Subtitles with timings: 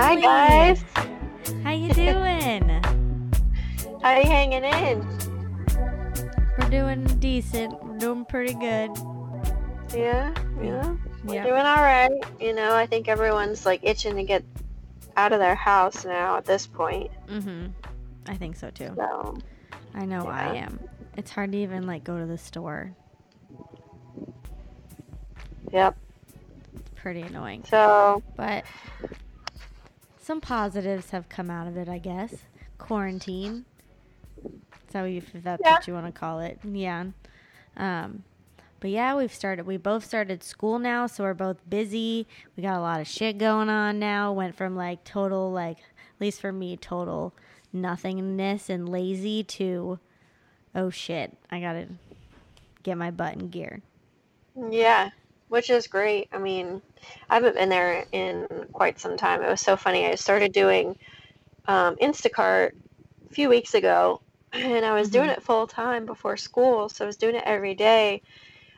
[0.00, 0.84] Hi guys.
[1.64, 2.68] How you doing?
[4.02, 5.04] How you hanging in?
[6.56, 7.82] We're doing decent.
[7.82, 8.90] We're doing pretty good.
[9.92, 10.32] Yeah,
[10.62, 10.94] yeah.
[11.24, 11.42] We're Yeah.
[11.44, 12.10] doing all right.
[12.40, 14.44] You know, I think everyone's like itching to get
[15.16, 17.10] out of their house now at this point.
[17.26, 17.72] Mhm.
[18.28, 18.92] I think so too.
[18.94, 19.36] So
[19.94, 20.78] I know I am.
[21.16, 22.92] It's hard to even like go to the store.
[25.72, 25.96] yep.
[26.76, 27.64] It's pretty annoying.
[27.68, 28.64] So But
[30.28, 32.34] some positives have come out of it, I guess.
[32.76, 33.64] Quarantine.
[34.92, 35.72] So if that's Yeah.
[35.72, 36.58] what you want to call it.
[36.62, 37.06] Yeah.
[37.78, 38.24] Um
[38.78, 42.26] but yeah, we've started we both started school now, so we're both busy.
[42.56, 44.30] We got a lot of shit going on now.
[44.34, 47.32] Went from like total like at least for me total
[47.72, 49.98] nothingness and lazy to
[50.74, 51.86] oh shit, I got to
[52.82, 53.80] get my butt in gear.
[54.70, 55.08] yeah,
[55.48, 56.28] which is great.
[56.32, 56.82] I mean,
[57.28, 59.42] I haven't been there in quite some time.
[59.42, 60.06] It was so funny.
[60.06, 60.96] I started doing
[61.66, 62.72] um, Instacart
[63.30, 64.20] a few weeks ago,
[64.52, 66.88] and I was doing it full time before school.
[66.88, 68.22] So I was doing it every day,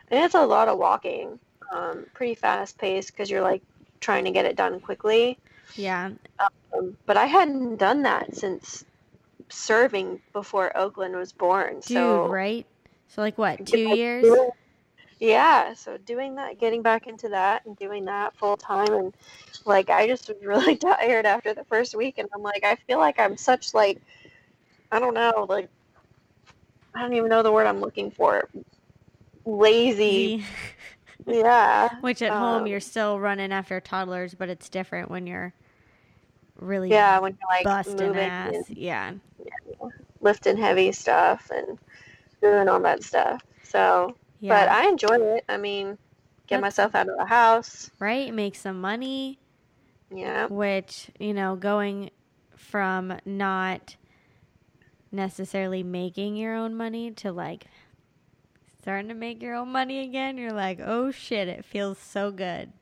[0.09, 1.39] and it's a lot of walking.
[1.73, 3.63] Um, pretty fast paced because you're like
[4.01, 5.39] trying to get it done quickly.
[5.77, 6.11] Yeah.
[6.75, 8.85] Um, but I hadn't done that since
[9.49, 11.75] serving before Oakland was born.
[11.75, 12.67] Dude, so right?
[13.09, 14.27] So like what, 2 years?
[15.21, 19.15] Yeah, so doing that, getting back into that, and doing that full time, and
[19.67, 22.99] like I just was really tired after the first week, and I'm like, I feel
[22.99, 24.01] like I'm such like,
[24.93, 25.69] I don't know, like,
[26.95, 28.49] I don't even know the word I'm looking for,
[29.45, 30.45] lazy.
[31.27, 31.89] Yeah.
[32.01, 35.53] Which at home Um, you're still running after toddlers, but it's different when you're
[36.59, 38.55] really Yeah, when you're like busting ass.
[38.55, 39.13] and Yeah.
[40.21, 41.79] lifting heavy stuff and
[42.43, 43.43] doing all that stuff.
[43.63, 44.49] So, Yeah.
[44.65, 45.45] but I enjoy it.
[45.49, 45.99] I mean,
[46.47, 47.91] get That's- myself out of the house.
[47.99, 48.33] right?
[48.35, 49.39] Make some money,
[50.11, 50.47] Yeah.
[50.47, 52.11] which, you know, going
[52.57, 53.97] from not
[55.13, 57.67] necessarily making your own money to like
[58.81, 62.73] starting to make your own money again, you're like, oh shit, it feels so good.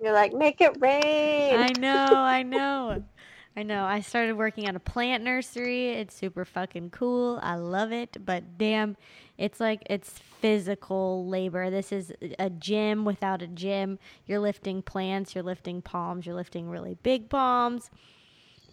[0.00, 1.54] You're like, make it rain.
[1.58, 3.04] I know, I know.
[3.56, 3.84] I know.
[3.84, 5.90] I started working at a plant nursery.
[5.90, 7.38] It's super fucking cool.
[7.40, 8.96] I love it, but damn,
[9.38, 11.70] it's like it's physical labor.
[11.70, 14.00] This is a gym without a gym.
[14.26, 17.90] You're lifting plants, you're lifting palms, you're lifting really big palms.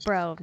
[0.04, 0.38] Bro,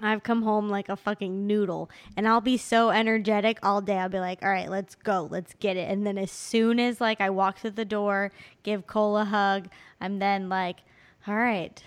[0.00, 3.98] I've come home like a fucking noodle and I'll be so energetic all day.
[3.98, 5.90] I'll be like, all right, let's go, let's get it.
[5.90, 8.32] And then as soon as like I walk through the door,
[8.62, 9.68] give Cole a hug,
[10.00, 10.78] I'm then like,
[11.28, 11.82] all right,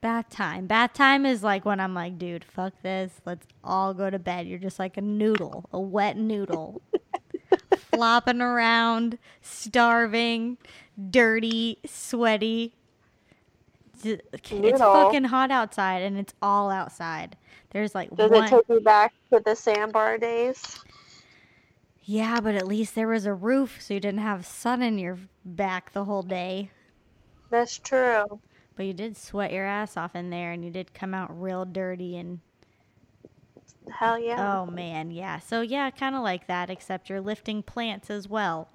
[0.00, 0.66] bath time.
[0.66, 3.12] Bath time is like when I'm like, dude, fuck this.
[3.24, 4.46] Let's all go to bed.
[4.46, 6.80] You're just like a noodle, a wet noodle,
[7.76, 10.58] flopping around, starving,
[11.10, 12.74] dirty, sweaty.
[14.04, 14.78] It's Noodle.
[14.92, 17.36] fucking hot outside and it's all outside.
[17.70, 18.44] There's like Does one.
[18.44, 20.78] it take you back to the sandbar days?
[22.04, 25.18] yeah, but at least there was a roof so you didn't have sun in your
[25.44, 26.70] back the whole day.
[27.50, 28.40] That's true.
[28.78, 31.64] But you did sweat your ass off in there and you did come out real
[31.64, 32.38] dirty and
[33.90, 34.36] Hell yeah.
[34.38, 35.40] oh man, yeah.
[35.40, 38.68] So yeah, kind of like that except you're lifting plants as well.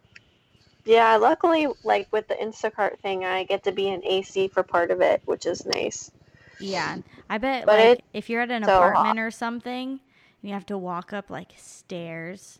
[0.85, 4.91] Yeah, luckily, like with the Instacart thing, I get to be an AC for part
[4.91, 6.11] of it, which is nice.
[6.59, 6.97] Yeah.
[7.29, 8.93] I bet But like if you're at an so hot.
[8.93, 12.59] apartment or something and you have to walk up like stairs.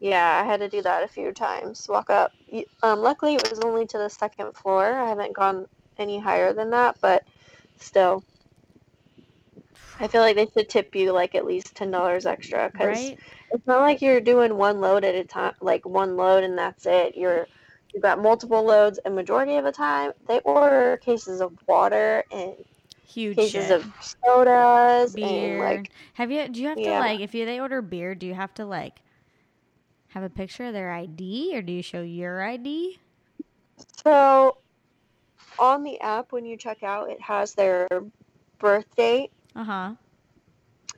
[0.00, 1.86] Yeah, I had to do that a few times.
[1.88, 2.32] Walk up.
[2.82, 4.92] Um, luckily, it was only to the second floor.
[4.94, 5.66] I haven't gone
[5.98, 7.24] any higher than that, but
[7.78, 8.24] still,
[9.98, 13.18] I feel like they should tip you like at least ten dollars extra because Right?
[13.50, 16.86] it's not like you're doing one load at a time, like one load and that's
[16.86, 17.16] it.
[17.16, 17.48] You're
[17.92, 22.54] you've got multiple loads, and majority of the time they order cases of water and
[23.04, 23.70] Huge cases shit.
[23.70, 25.22] of sodas beer.
[25.22, 28.26] and like have you do you have to like if you they order beer, do
[28.26, 29.00] you have to like
[30.08, 32.98] have a picture of their ID or do you show your ID?
[34.04, 34.56] so
[35.58, 37.88] on the app when you check out, it has their
[38.58, 39.94] birth date Uh-huh.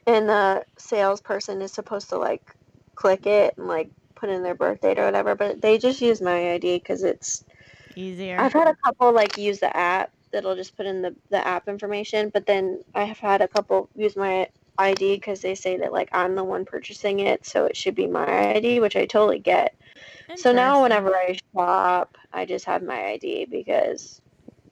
[0.07, 2.55] and the salesperson is supposed to like
[2.95, 6.21] click it and like put in their birth date or whatever but they just use
[6.21, 7.45] my id because it's
[7.97, 8.39] Easier.
[8.39, 11.69] i've had a couple like use the app that'll just put in the, the app
[11.69, 15.93] information but then i have had a couple use my id because they say that
[15.93, 19.39] like i'm the one purchasing it so it should be my id which i totally
[19.39, 19.75] get
[20.37, 24.21] so now whenever i shop i just have my id because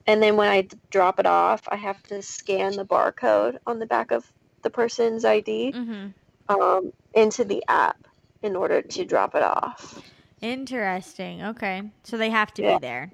[0.07, 3.85] and then when I drop it off i have to scan the barcode on the
[3.85, 4.25] back of
[4.63, 6.13] the person's id Mhm.
[6.49, 8.07] um, into the app
[8.41, 10.01] in order to drop it off.
[10.41, 11.43] Interesting.
[11.43, 11.91] Okay.
[12.03, 12.75] So they have to Yeah.
[12.75, 13.11] be there.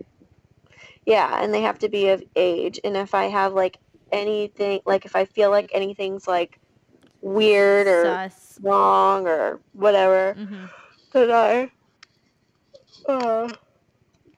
[1.06, 2.80] Yeah, and they have to be of age.
[2.84, 3.78] And if I have like
[4.12, 6.60] anything, like if I feel like anything's like
[7.22, 8.60] weird or Sus.
[8.62, 10.66] wrong or whatever, hmm
[11.13, 11.72] then I
[13.07, 13.50] uh,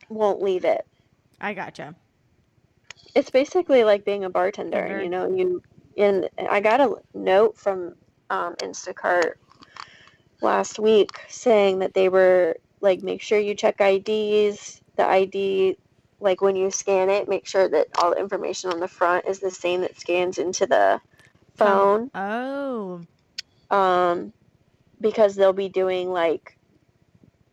[0.10, 0.86] won't leave it.
[1.42, 1.96] I gotcha.
[3.16, 4.78] It's basically like being a bartender.
[4.78, 5.04] Bartender.
[5.04, 5.64] You know, you
[5.98, 7.96] and I got a note from
[8.30, 9.36] um, Instacart
[10.42, 14.82] last week saying that they were like, make sure you check IDs.
[14.98, 15.78] The ID,
[16.20, 19.40] like when you scan it, make sure that all the information on the front is
[19.40, 21.02] the same that scans into the
[21.56, 22.12] phone.
[22.14, 23.02] Oh.
[23.70, 24.34] Um,
[25.02, 26.58] because they'll be doing like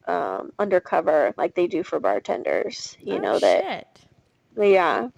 [0.06, 2.96] um, undercover, like they do for bartenders.
[3.00, 4.06] You Oh, know that shit.
[4.56, 5.08] yeah.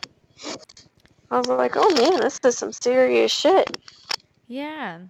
[1.31, 3.76] I was like, oh man, this is some serious shit.
[4.46, 5.00] Yeah.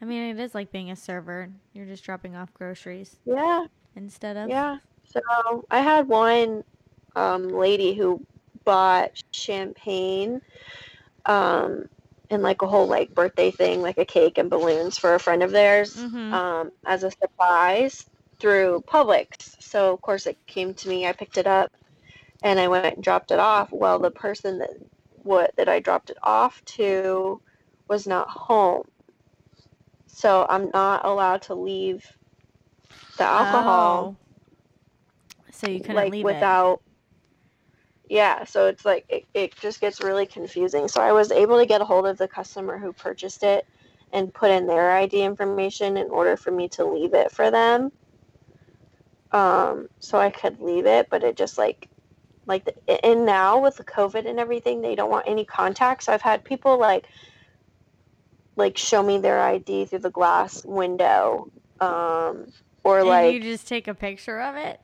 [0.00, 1.48] I mean, it is like being a server.
[1.72, 3.66] You're just dropping off groceries Yeah,
[3.96, 4.50] instead of.
[4.50, 4.78] yeah.
[5.04, 6.64] So I had one
[7.14, 8.20] um, lady who
[8.64, 10.40] bought champagne
[11.26, 11.86] um,
[12.30, 15.42] and like a whole like birthday thing, like a cake and balloons for a friend
[15.42, 16.32] of theirs Mhm.
[16.32, 18.06] um, as a surprise
[18.40, 19.56] through Publix.
[19.60, 21.06] So of course it came to me.
[21.06, 21.70] I picked it up
[22.42, 23.72] and I went and dropped it off.
[23.72, 24.70] Well, the person that
[25.22, 27.40] what that I dropped it off to
[27.88, 28.84] was not home.
[30.06, 32.06] So I'm not allowed to leave
[33.16, 34.16] the alcohol Oh.
[35.50, 36.80] So you couldn't like leave without
[38.08, 41.66] yeah so it's like it, it just gets really confusing so i was able to
[41.66, 43.66] get a hold of the customer who purchased it
[44.12, 47.90] and put in their id information in order for me to leave it for them
[49.32, 51.88] um so i could leave it but it just like
[52.46, 56.12] like the, and now with the covid and everything they don't want any contact so
[56.12, 57.06] i've had people like
[58.56, 61.50] like show me their id through the glass window
[61.80, 62.46] um
[62.84, 64.80] or like you just take a picture of it.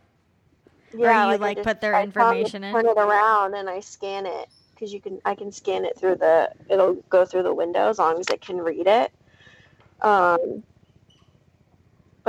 [0.97, 2.73] yeah, you, I like, just- put their I information in?
[2.73, 5.21] Turn it around and I scan it because you can.
[5.25, 6.51] I can scan it through the.
[6.69, 9.13] It'll go through the window as long as it can read it.
[10.01, 10.63] Um,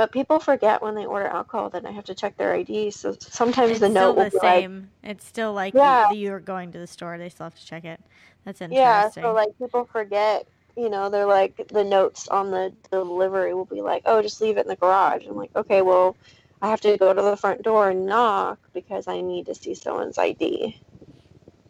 [0.00, 2.90] but people forget when they order alcohol that I have to check their ID.
[2.90, 4.88] So sometimes It's the note will the be like, same.
[5.04, 6.08] it's still like Yeah.
[6.10, 7.18] you, you're going to the store.
[7.18, 8.00] They still have to check it.
[8.46, 8.82] That's interesting.
[8.82, 9.10] yeah.
[9.10, 10.48] So like people forget.
[10.74, 14.56] You know, they're like the notes on the delivery will be like, "Oh, just leave
[14.56, 16.16] it in the garage." I'm like, "Okay, well,
[16.62, 19.74] I have to go to the front door and knock because I need to see
[19.74, 20.80] someone's ID."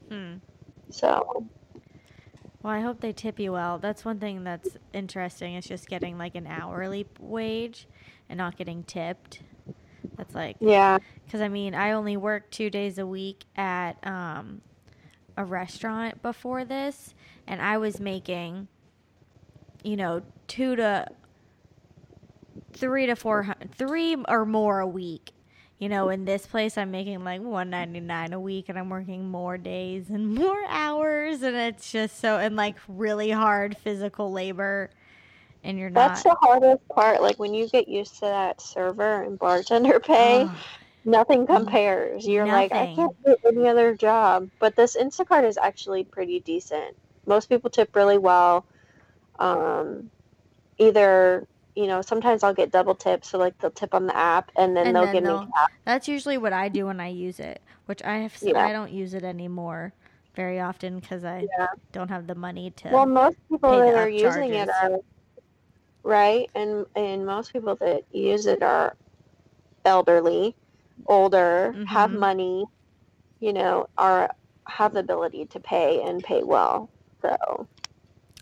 [0.08, 0.34] Hmm.
[0.90, 1.46] So
[2.62, 3.78] Well, I hope they tip you well.
[3.78, 5.54] That's one thing that's interesting.
[5.54, 7.88] It's just getting like an hourly wage
[8.30, 9.42] and not getting tipped.
[10.16, 10.98] That's like yeah.
[11.26, 14.62] because I mean I only worked two days a week at um,
[15.36, 17.14] a restaurant before this,
[17.46, 18.68] and I was making,
[19.82, 21.06] you know, two to
[22.72, 25.32] three to four hundred, three or more a week.
[25.78, 28.90] You know, in this place, I'm making like one ninety nine a week, and I'm
[28.90, 34.30] working more days and more hours, and it's just so and like really hard physical
[34.30, 34.90] labor,
[35.64, 36.40] and you're That's not.
[36.40, 37.22] the hardest part.
[37.22, 40.48] Like when you get used to that server and bartender pay,
[41.04, 42.26] nothing compares.
[42.26, 44.50] You're like, I can't do any other job.
[44.58, 46.96] But this Instacart is actually pretty decent.
[47.26, 48.64] Most people tip really well.
[49.38, 50.10] Um,
[50.78, 51.46] either
[51.76, 54.76] you know, sometimes I'll get double tips, so like they'll tip on the app and
[54.76, 55.70] then And they'll then give they'll- me cash.
[55.84, 58.36] That's usually what I do when I use it, which I have.
[58.42, 58.66] Yeah.
[58.66, 59.92] I don't use it anymore
[60.34, 61.66] very often because I Yeah.
[61.92, 62.88] don't have the money to.
[62.90, 64.98] Well, most people that are using it are
[66.02, 68.96] right, and and most people that use it are
[69.84, 70.54] elderly,
[71.06, 72.18] older, have Mhm.
[72.18, 72.66] money,
[73.40, 74.30] you know, are
[74.66, 76.88] have the ability to pay and pay well.
[77.22, 77.66] So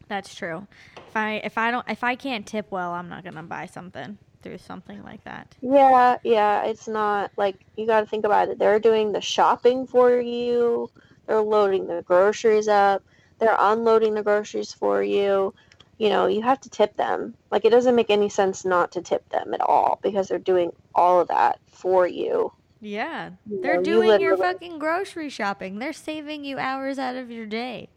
[0.09, 0.67] That's true.
[0.97, 4.19] If I if I don't if I can't tip well, I'm not gonna buy something
[4.43, 5.57] through something like that.
[5.61, 8.59] yeah, yeah, it's not like you got to think about it.
[8.59, 10.89] They're doing the shopping for you.
[11.27, 13.03] They're loading the groceries up.
[13.39, 15.55] They're unloading the groceries for you.
[15.99, 17.35] You know, you have to tip them.
[17.51, 20.73] Like it doesn't make any sense not to tip them at all because they're doing
[20.95, 22.53] all of that for you.
[22.81, 25.81] Yeah, You they're know, you doing your fucking grocery shopping.
[25.81, 27.89] They're saving you hours out of your day.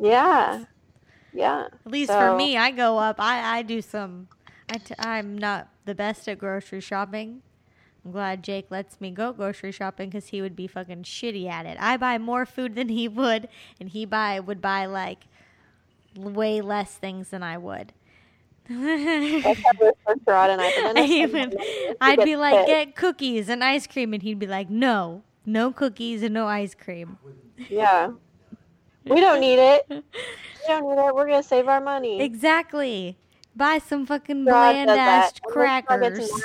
[0.00, 0.64] Yeah.
[1.32, 1.66] Yeah.
[1.84, 3.16] At least for me, I go up.
[3.20, 4.28] I I do some.
[4.68, 7.42] I t- I'm not the best at grocery shopping.
[8.04, 11.66] I'm glad Jake lets me go grocery shopping because he would be fucking shitty at
[11.66, 11.76] it.
[11.80, 13.48] I buy more food than he would,
[13.78, 15.26] and he buy would buy like
[16.16, 17.92] way less things than I would.
[18.68, 20.72] That's how this for Sherrod and I.
[20.74, 23.86] But then I I spend even- money to I'd be like, get cookies and ice
[23.86, 27.18] cream, and he'd be like, no, no cookies and no ice cream.
[27.70, 28.10] Yeah.
[29.04, 29.86] We don't need it.
[29.88, 30.02] We
[30.66, 31.14] don't need it.
[31.14, 32.20] We're gonna save our money.
[32.20, 33.16] Exactly.
[33.54, 35.40] Buy some fucking bland ass that.
[35.54, 36.42] And then Sherrod gets crackers.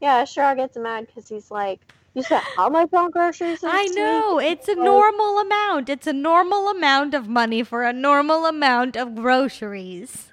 [0.00, 1.80] Yeah, Sherrod gets mad because he's like,
[2.14, 4.36] "You spent how much on groceries?" I know.
[4.36, 5.88] week?" It's a normal amount.
[5.88, 10.32] It's a normal amount of money for a normal amount of groceries.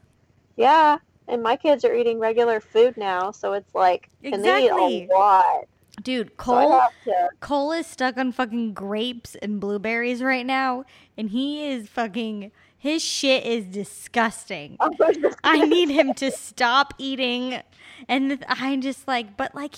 [0.56, 4.66] Yeah, and my kids are eating regular food now, so it's like, and they eat
[4.66, 5.08] Exactly.
[5.12, 5.66] a lot.
[6.02, 7.30] Dude, Cole to.
[7.40, 10.86] Cole is stuck on fucking grapes and blueberries right now,
[11.18, 14.78] and he is fucking his shit is disgusting.
[15.44, 17.62] I need him to stop eating.
[18.08, 19.76] And I'm just like, but like,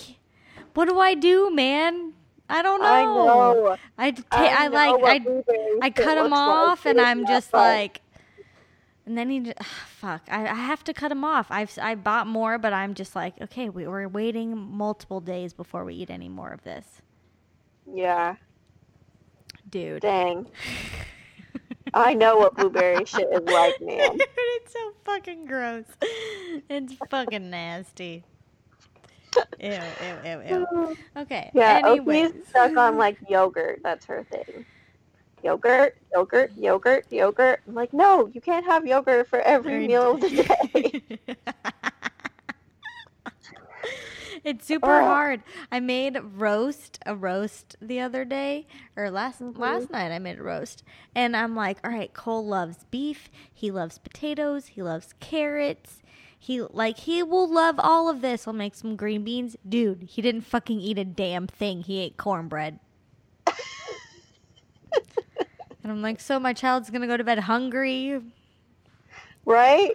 [0.74, 2.12] what do I do, man?
[2.48, 2.86] I don't know.
[2.86, 3.76] I know.
[3.96, 7.26] I, ta- I I, know like, I, I cut him looks like off, and I'm
[7.26, 8.00] just but- like,
[9.06, 11.46] and then he, just, ah, fuck, I, I have to cut him off.
[11.50, 15.84] I've, I bought more, but I'm just like, okay, we, we're waiting multiple days before
[15.84, 16.86] we eat any more of this,
[17.92, 18.36] Yeah,
[19.70, 20.02] dude.
[20.02, 20.46] dang.
[21.94, 24.18] I know what blueberry shit is like, man.
[24.36, 25.84] it's so fucking gross.
[26.70, 28.24] It's fucking nasty.
[29.60, 29.70] Ew,
[30.00, 30.96] ew, ew, ew.
[31.16, 31.50] Okay.
[31.54, 32.32] Yeah, anyways.
[32.48, 33.80] Stuck on like yogurt.
[33.82, 34.64] That's her thing.
[35.42, 37.60] Yogurt, yogurt, yogurt, yogurt.
[37.66, 41.02] I'm like, no, you can't have yogurt for every Every meal of the day.
[44.44, 45.04] it's super Ugh.
[45.04, 45.42] hard.
[45.70, 49.58] I made roast a roast the other day or last Mhm.
[49.58, 50.82] last night I made a roast.
[51.14, 56.01] And I'm like, "All right, Cole loves beef, he loves potatoes, he loves carrots.
[56.42, 58.48] He like he will love all of this.
[58.48, 59.56] I'll make some green beans.
[59.68, 61.82] Dude, he didn't fucking eat a damn thing.
[61.82, 62.80] He ate cornbread.
[63.46, 63.54] and
[65.84, 68.20] I'm like, "So my child's going to go to bed hungry?"
[69.44, 69.92] right?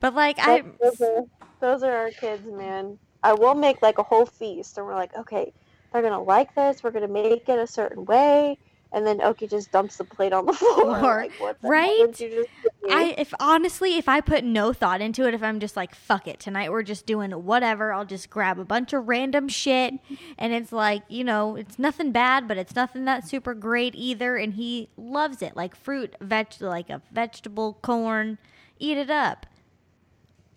[0.00, 1.24] But like I those, are,
[1.60, 2.98] those are our kids, man.
[3.22, 5.50] I will make like a whole feast, and we're like, okay,
[5.92, 6.84] they're gonna like this.
[6.84, 8.58] We're gonna make it a certain way,
[8.96, 10.98] and then Oki just dumps the plate on the floor.
[10.98, 12.06] Floor, like, what the right?
[12.12, 12.48] did you just?
[12.90, 16.26] I if honestly, if I put no thought into it, if I'm just like fuck
[16.26, 19.94] it, tonight we're just doing whatever, I'll just grab a bunch of random shit
[20.38, 24.36] and it's like, you know, it's nothing bad, but it's nothing that super great either
[24.36, 25.54] and he loves it.
[25.56, 28.38] Like fruit, veg like a vegetable, corn,
[28.78, 29.44] eat it up.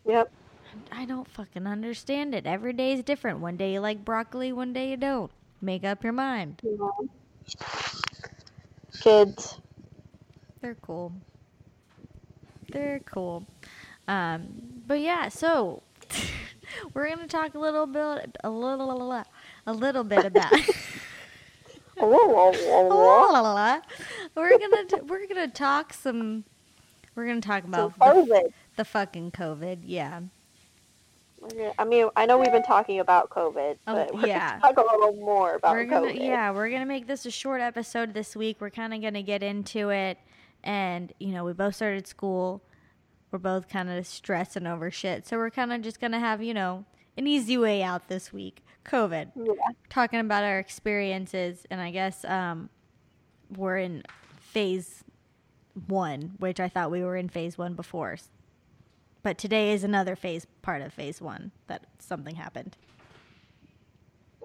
[0.07, 0.31] Yep.
[0.93, 2.45] I don't fucking understand it.
[2.45, 3.39] Every day is different.
[3.39, 5.29] One day you like broccoli, one day you don't.
[5.61, 6.61] Make up your mind.
[6.63, 7.09] know.
[9.01, 9.59] Kids.
[10.61, 11.13] They're cool.
[12.71, 13.45] They're cool.
[14.07, 15.83] Um, but yeah, so
[16.93, 19.23] we're gonna talk a little bit, a little,
[19.65, 20.51] a little bit about.
[24.35, 26.43] we're gonna t- we're gonna talk some.
[27.15, 28.53] We're gonna talk about the, COVID.
[28.77, 29.79] the fucking COVID.
[29.83, 30.21] Yeah.
[31.77, 34.59] I mean, I know we've been talking about COVID, Um, but we're yeah.
[34.59, 36.19] gonna talk a little more about we're gonna COVID.
[36.25, 39.41] yeah we're gonna make this a short episode this week we're kind of gonna get
[39.43, 40.17] into it
[40.63, 42.61] and you know we both started school
[43.31, 46.53] we're both kind of stressing over shit so we're kind of just gonna have you
[46.53, 46.83] know
[47.17, 49.53] an easy way out this week covid Yeah.
[49.89, 52.69] talking about our experiences and i guess um
[53.55, 54.03] we're in
[54.39, 55.03] phase
[55.87, 58.17] one which i thought we were in phase one before
[59.29, 62.75] but today is another phase part of phase one that something happened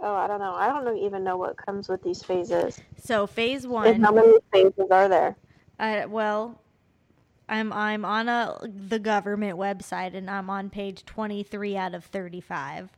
[0.03, 0.53] Oh, I don't know.
[0.53, 2.79] I don't even know what comes with these phases.
[3.03, 5.35] so phase And one how many phases are there?
[5.79, 6.61] Uh, well,
[7.49, 12.91] I'm I'm on a the government website and I'm on page 23 out of 35.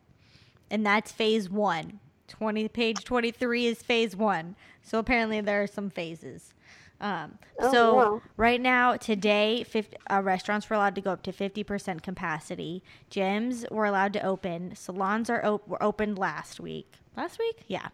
[0.69, 2.01] And that's phase 1.
[2.27, 4.57] 20 page 23 is phase 1.
[4.83, 6.55] So apparently there are some phases.
[7.01, 8.23] Um, Oh, so wow.
[8.37, 12.83] right now today 50, uh, restaurants were allowed to go up to 50% capacity.
[13.11, 14.75] Gyms were allowed to open.
[14.75, 16.95] Salons are op- were opened last week.
[17.17, 17.65] Last week?
[17.67, 17.89] Yeah.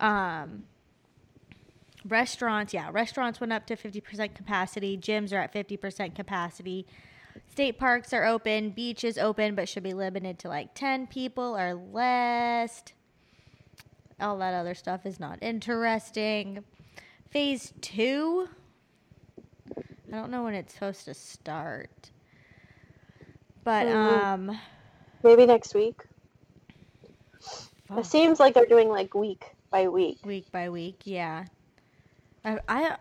[0.00, 0.64] Um
[2.06, 6.86] restaurants yeah restaurants went up to 50% capacity gyms are at 50% capacity
[7.50, 11.72] state parks are open beaches open but should be limited to like 10 people or
[11.72, 12.82] less
[14.20, 16.62] all that other stuff is not interesting
[17.34, 18.48] phase two
[20.12, 22.12] i don't know when it's supposed to start
[23.64, 24.22] but Mhm.
[24.50, 24.58] um
[25.24, 26.00] Maybe next week.
[27.88, 27.98] fuck.
[27.98, 30.18] It seems like they're doing like week by week.
[30.24, 31.46] week by week yeah
[32.44, 32.96] I, I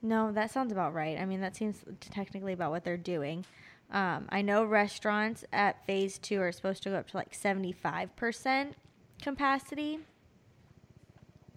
[0.00, 3.44] no that sounds about right i mean that seems technically about what they're doing
[3.90, 8.72] um, i know restaurants at phase two are supposed to go up to like 75%
[9.20, 9.98] capacity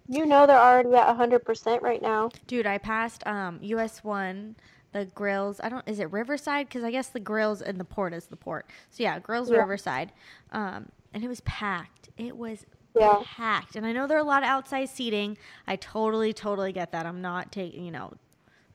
[0.08, 2.30] You know they're already at 100% right now.
[2.46, 4.56] dude i passed um, us one
[4.92, 8.12] the grills i don't is it riverside because i guess the grills and the port
[8.12, 9.58] is the port so yeah grills Yeah.
[9.58, 10.12] riverside
[10.50, 13.22] um, and it was packed it was Yeah.
[13.24, 13.74] packed.
[13.76, 15.38] And I know there are a lot of outside seating.
[15.66, 17.06] I totally, totally get that.
[17.06, 18.12] I'm not taking, you know,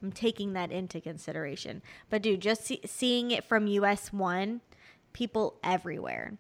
[0.01, 1.83] I'm taking that into consideration.
[2.09, 4.61] But dude, just see- seeing it from US one,
[5.13, 6.33] people everywhere.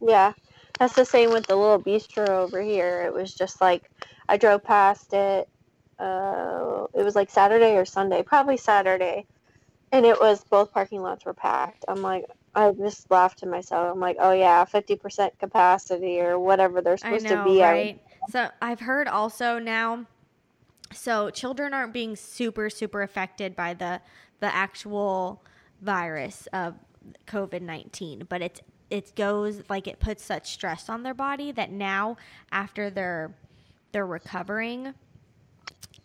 [0.00, 0.34] Yeah.
[0.78, 3.02] That's the same with the little bistro over here.
[3.02, 3.90] It was just like
[4.28, 5.48] I drove past it.
[5.98, 9.24] Uh, it was like Saturday or Sunday, probably Saturday,
[9.92, 11.84] and it was both parking lots were packed.
[11.88, 13.94] I'm like, I just laughed to myself.
[13.94, 17.62] I'm like, oh yeah, fifty percent capacity or whatever they're supposed know, to be.
[17.62, 18.00] right?
[18.28, 20.06] So I've heard also now.
[20.92, 24.02] So children aren't being super super affected by the
[24.40, 25.42] the actual
[25.80, 26.74] virus of
[27.26, 31.70] COVID nineteen, but it's it goes like it puts such stress on their body that
[31.70, 32.16] now
[32.52, 33.34] after they're
[33.92, 34.94] they're recovering,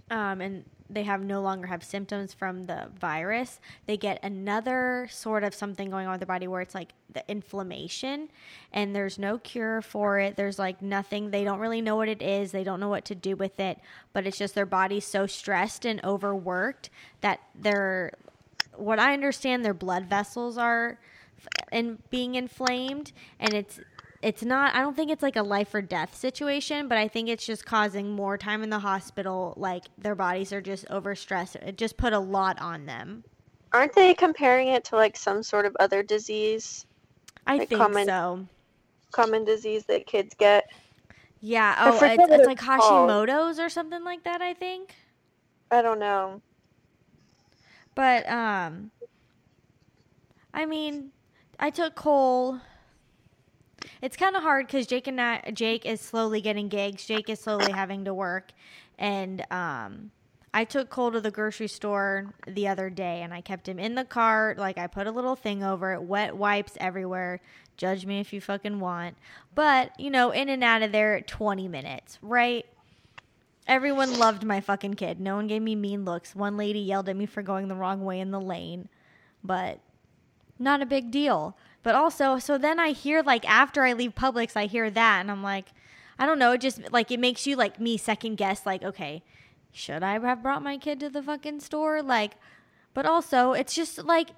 [0.10, 5.44] um, and they have no longer have symptoms from the virus, they get another sort
[5.44, 8.30] of something going on with their body where it's like the inflammation
[8.74, 10.36] and there's no cure for it.
[10.36, 13.16] There's like nothing, they don't really know what it is, they don't know what to
[13.16, 13.80] do with it,
[14.14, 16.90] but it's just their body's so stressed and overworked
[17.22, 18.14] that they're
[18.76, 20.98] what I understand their blood vessels are
[21.72, 23.80] and being inflamed and it's
[24.22, 27.28] it's not i don't think it's like a life or death situation but i think
[27.30, 31.78] it's just causing more time in the hospital like their bodies are just overstressed it
[31.78, 33.24] just put a lot on them
[33.74, 36.86] Aren't they comparing it to like some sort of other disease,
[37.48, 38.46] i Like think common- so
[39.12, 40.70] common disease that kids get?
[41.40, 43.10] yeah oh it's, it's like called.
[43.10, 44.94] hashimoto's or something like that i think
[45.72, 46.42] I don't know.
[47.96, 48.92] but um
[50.54, 51.12] i mean
[51.62, 52.60] i took cole
[54.02, 57.06] it's kind of hard because Jake and I, Jake is slowly getting gigs.
[57.06, 58.52] Jake is slowly having to work,
[58.98, 60.12] and um,
[60.54, 63.96] I took Cole to the grocery store the other day, and I kept him in
[63.96, 64.58] the cart.
[64.58, 67.42] Like I put a little thing over it, wet wipes everywhere.
[67.78, 69.18] Judge me if you fucking want,
[69.56, 72.66] but you know, in and out of there, twenty minutes, right?
[73.68, 75.20] Everyone loved my fucking kid.
[75.20, 76.36] No one gave me mean looks.
[76.36, 78.90] One lady yelled at me for going the wrong way in the lane,
[79.44, 79.80] but
[80.62, 81.58] not a big deal.
[81.84, 85.32] But also, so then I hear like after I leave Publix, I hear that, and
[85.32, 85.68] I'm like,
[86.20, 86.52] I don't know.
[86.54, 88.66] It just like it makes you like me second guess.
[88.66, 89.24] Like, okay,
[89.72, 92.02] should I have brought my kid to the fucking store?
[92.04, 92.34] Like,
[92.94, 94.30] but also it's just like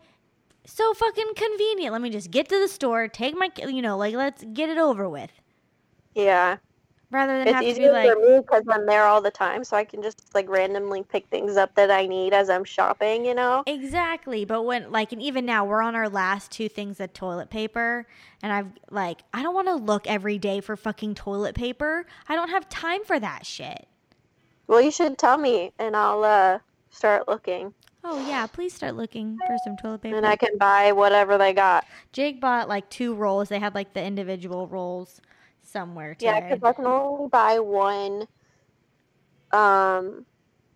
[0.65, 1.91] so fucking convenient.
[1.91, 4.77] Let me just get to the store, take my, you know, like let's get it
[4.77, 5.31] over with,
[6.15, 6.57] Yeah.
[7.13, 9.31] Rather than It's have to be easier like, for me because I'm there all the
[9.31, 12.63] time, so I can just like randomly pick things up that I need as I'm
[12.63, 13.25] shopping.
[13.25, 13.63] You know?
[13.67, 17.49] Exactly, but when like and even now we're on our last two things of toilet
[17.49, 18.05] paper
[18.41, 22.05] and I've like I don't want to look every day for fucking toilet paper.
[22.27, 23.87] I don't have time for that shit.
[24.67, 27.73] Well, you should tell me, and I'll uh start looking,
[28.05, 30.17] Oh yeah, please start looking for some toilet paper.
[30.17, 31.85] and I can buy whatever they got.
[32.11, 33.47] Jake bought like two rolls.
[33.47, 35.21] They had like the individual rolls
[35.73, 36.25] somewhere today.
[36.31, 38.27] Yeah, because I can only buy one.
[39.51, 40.25] Um,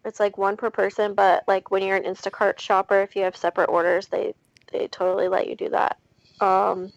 [0.04, 3.36] it's like one per person, but like when you're an Instacart shopper, if you have
[3.38, 4.34] separate orders, they
[4.72, 5.98] they totally let you do that.
[6.42, 6.92] Um,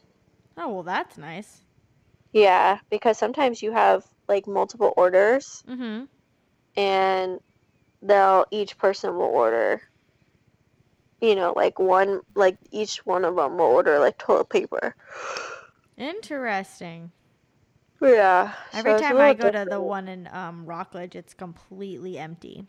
[0.56, 1.62] oh well, that's nice.
[2.32, 6.04] yeah, because sometimes you have like multiple orders, Mm-hmm.
[6.76, 7.40] and
[8.02, 9.82] they'll each person will order.
[11.20, 14.94] You know, like one, like each one of them will order like toilet paper.
[15.98, 17.12] Interesting.
[18.00, 18.52] Yeah.
[18.72, 22.66] Every so time I go to the one in um, Rockledge, it's completely empty.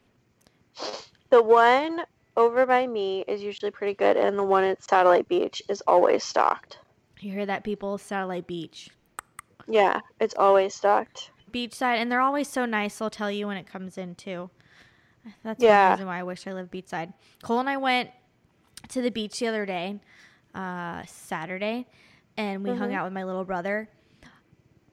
[1.30, 2.02] The one
[2.36, 6.24] over by me is usually pretty good, and the one at Satellite Beach is always
[6.24, 6.80] stocked.
[7.20, 7.98] You hear that, people?
[7.98, 8.90] Satellite Beach.
[9.68, 11.32] Yeah, it's always stocked.
[11.52, 14.50] beachside and they're always so nice they'll tell you when it comes in too
[15.44, 15.90] that's Yeah.
[15.90, 17.12] one reason why i wish i lived beachside
[17.44, 18.10] cole and i went
[18.88, 20.00] to the beach the other day
[20.56, 21.88] uh, saturday
[22.38, 22.94] and we hung Mhm.
[22.96, 23.90] out with my little brother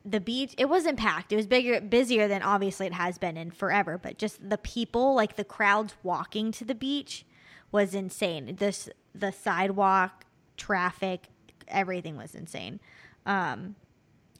[0.04, 3.50] the beach it wasn't packed it was bigger busier than obviously it has been in
[3.50, 7.26] forever but just the people like the crowds walking to the beach
[7.72, 10.24] was insane this the sidewalk
[10.56, 11.28] traffic
[11.66, 12.80] everything was insane
[13.26, 13.74] um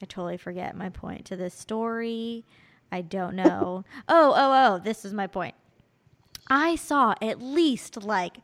[0.03, 2.45] I totally forget my point to this story.
[2.91, 3.85] I don't know.
[4.09, 5.55] oh, oh, oh, this is my point.
[6.49, 8.39] I saw at least like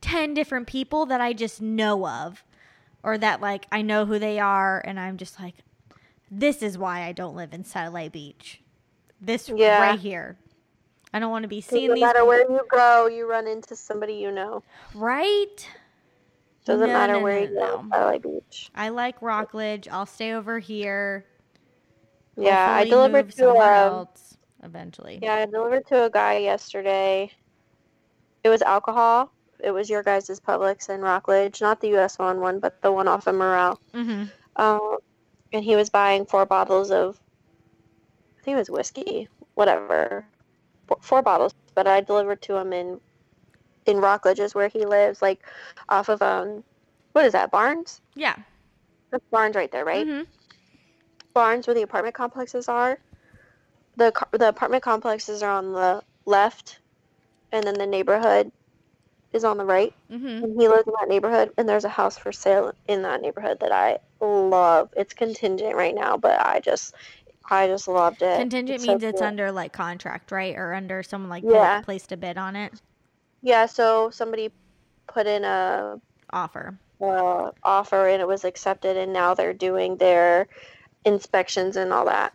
[0.00, 2.44] 10 different people that I just know of
[3.02, 5.54] or that like I know who they are and I'm just like
[6.30, 8.60] this is why I don't live in Satellite Beach.
[9.20, 9.80] This Yeah.
[9.80, 10.36] right here.
[11.12, 14.14] I don't want to be Doesn't these matter where you go, you run into somebody
[14.14, 14.62] you know.
[14.94, 15.68] right?
[16.64, 17.54] Doesn't No, matter no, where no, you go.
[17.60, 17.78] no.
[17.78, 18.70] at Satellite Beach.
[18.74, 19.86] I like Rockledge.
[19.88, 21.24] I'll stay over here.
[22.36, 25.20] Yeah, I delivered to somewhere um, else eventually.
[25.22, 27.30] Yeah, I delivered to a guy yesterday.
[28.42, 29.30] It was alcohol.
[29.60, 33.06] It was your guys' Publix in Rockledge, not the US one one, but the one
[33.06, 33.78] off of Murrell.
[33.94, 34.24] Mm-hmm.
[34.56, 34.96] Um,
[35.54, 37.18] and he was buying four bottles of,
[38.38, 40.26] I think it was whiskey, whatever,
[40.88, 41.54] four, four bottles.
[41.74, 43.00] But I delivered to him in,
[43.86, 45.40] in Rockledge, is where he lives, like
[45.88, 46.64] off of um,
[47.12, 48.00] what is that Barnes?
[48.16, 48.34] Yeah.
[49.10, 50.06] That's Barnes right there, right?
[50.06, 50.26] Mhm.
[51.32, 52.98] Barnes where the apartment complexes are.
[53.96, 56.80] The the apartment complexes are on the left,
[57.52, 58.50] and then the neighborhood
[59.34, 59.92] is on the right.
[60.10, 60.44] Mm-hmm.
[60.44, 63.58] And he lives in that neighborhood, and there's a house for sale in that neighborhood
[63.60, 64.88] that I love.
[64.96, 66.94] It's contingent right now, but I just,
[67.50, 68.40] I just loved it.
[68.40, 69.28] Contingent It's so means it's cool.
[69.28, 70.56] under like contract, right?
[70.56, 71.82] Or under someone like Yeah.
[71.82, 72.72] placed a bid on it.
[73.42, 74.50] Yeah, so somebody
[75.06, 76.00] put in a
[76.32, 76.78] Offer.
[77.00, 80.46] uh, offer and it was accepted, and now they're doing their
[81.04, 82.32] inspections and all that.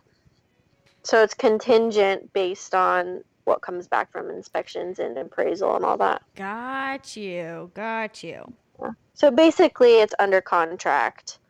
[1.02, 6.22] So it's contingent based on what comes back from inspections and appraisal and all that.
[6.36, 7.70] Got you.
[7.74, 8.54] Got you.
[9.12, 11.40] So basically, it's under contract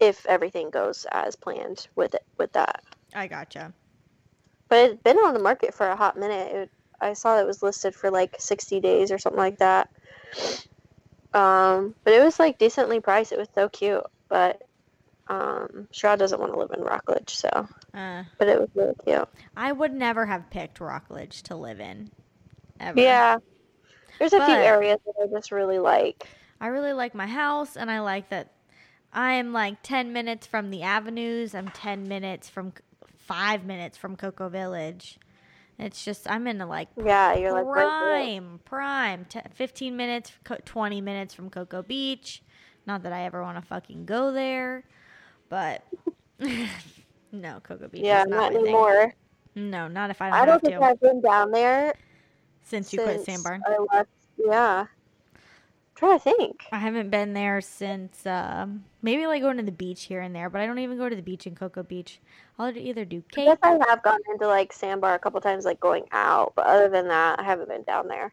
[0.00, 2.82] if everything goes as planned with it with that.
[3.14, 3.72] I gotcha.
[4.68, 6.52] But it's been on the market for a hot minute.
[6.52, 9.88] It, I saw it was listed for like 60 days or something like that.
[11.34, 13.32] Um, but it was like decently priced.
[13.32, 14.02] It was so cute.
[14.28, 14.62] But
[15.28, 17.68] um, Sherrod doesn't want to live in Rockledge, so.
[17.94, 19.28] Uh, But it was really cute.
[19.56, 22.10] I would never have picked Rockledge to live in.
[22.78, 23.00] Ever.
[23.00, 23.38] Yeah.
[24.18, 26.28] There's a few areas that I just really like.
[26.60, 28.52] I really like my house, and I like that
[29.12, 31.54] I am like 10 minutes from the avenues.
[31.54, 32.72] I'm 10 minutes from,
[33.16, 35.18] five minutes from Cocoa Village.
[35.78, 39.26] It's just, I'm in a like Yeah, you're like prime, prime.
[39.26, 42.42] T- 15 minutes, co- 20 minutes from Cocoa Beach.
[42.86, 44.84] Not that I ever want to fucking go there,
[45.48, 45.82] but
[47.32, 48.66] no, Cocoa Beach Yeah, is not, not my thing.
[48.68, 49.14] anymore.
[49.54, 50.82] No, not if I don't, I don't think to.
[50.84, 51.94] I've been down there
[52.64, 53.60] Since you quit Sandbar.
[53.66, 54.10] I left.
[54.38, 54.86] Yeah.
[55.34, 55.38] I'm
[55.94, 56.64] trying to think.
[56.72, 60.50] I haven't been there since um, maybe like going to the beach here and there,
[60.50, 62.20] but I don't even go to the beach in Cocoa Beach.
[62.58, 63.46] I'll either do I cake.
[63.46, 66.88] guess I have gone into like Sandbar a couple times, like going out, but other
[66.90, 68.30] than that, I haven't been down there.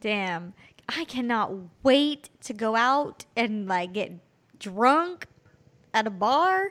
[0.00, 0.54] Damn,
[0.88, 4.12] I cannot wait to go out and like get
[4.60, 5.26] drunk
[5.98, 6.70] at a bar,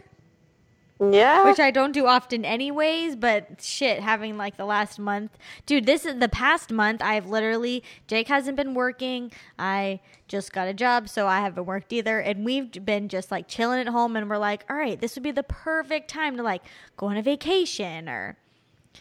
[0.99, 1.43] Yeah.
[1.45, 3.15] which I don't do often anyways.
[3.15, 7.01] But shit, having like the last month, dude, this is the past month.
[7.01, 9.31] I've literally Jake hasn't been working.
[9.59, 13.47] I just got a job, so I haven't worked either, and we've been just like
[13.47, 14.15] chilling at home.
[14.15, 16.63] And we're like, all right, this would be the perfect time to like
[16.95, 18.37] go on a vacation or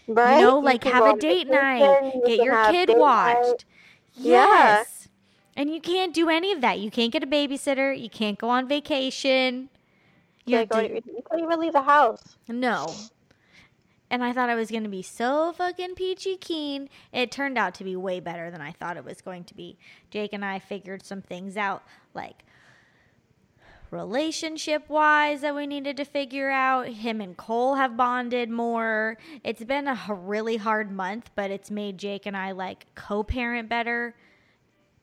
[0.08, 0.38] right?
[0.40, 3.38] you know, like can have a date night, you get your kid watched.
[3.44, 3.64] night.
[4.14, 5.08] Yes.
[5.08, 5.08] Yeah.
[5.58, 6.80] And you can't do any of that.
[6.80, 7.98] You can't get a babysitter.
[7.98, 9.70] You can't go on vacation.
[10.46, 12.36] You can't, to, you can't even leave the house.
[12.48, 12.94] no.
[14.08, 16.88] And I thought I was going to be so fucking peachy keen.
[17.12, 19.78] It turned out to be way better than I thought it was going to be.
[20.10, 21.82] Jake and I figured some things out,
[22.14, 22.44] like
[23.90, 26.86] relationship wise, that we needed to figure out.
[26.86, 29.18] Him and Cole have bonded more.
[29.42, 33.68] It's been a really hard month, but it's made Jake and I like co parent
[33.68, 34.14] better.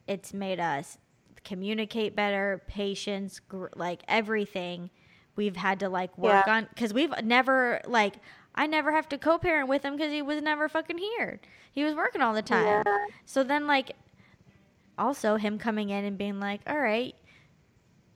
[0.07, 0.97] It's made us
[1.43, 4.89] communicate better, patience, gr- like everything
[5.35, 6.55] we've had to like work Yeah.
[6.57, 8.15] on because we've never like
[8.55, 11.39] I never have to co-parent with him because he was never fucking here.
[11.71, 12.83] He was working all the time.
[12.85, 13.07] Yeah.
[13.25, 13.93] So then like
[14.97, 17.15] also him coming in and being like, "All right,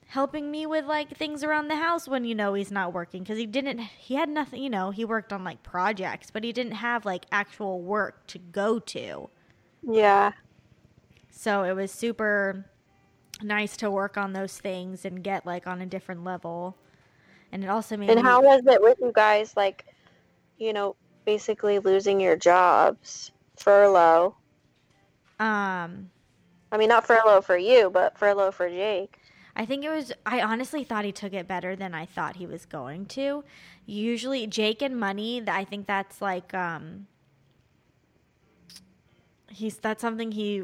[0.08, 3.38] helping me with like things around the house when you know he's not working because
[3.38, 6.74] he didn't he had nothing, you know, he worked on like projects, but he didn't
[6.74, 9.30] have like actual work to go to.
[9.82, 10.32] Yeah.
[11.30, 12.66] So it was super
[13.42, 16.78] nice to work on those things and get like on a different level.
[17.52, 19.86] And it also made And me- how was it with you guys, like,
[20.58, 24.36] you know, basically losing your jobs, furlough?
[25.40, 26.10] um
[26.72, 29.20] I mean, not furlough for you, but furlough for Jake.
[29.56, 32.46] I think it was I honestly thought he took it better than I thought he
[32.46, 33.44] was going to.
[33.86, 37.08] Usually Jake and money, I think that's like um
[39.50, 40.64] he's that's something he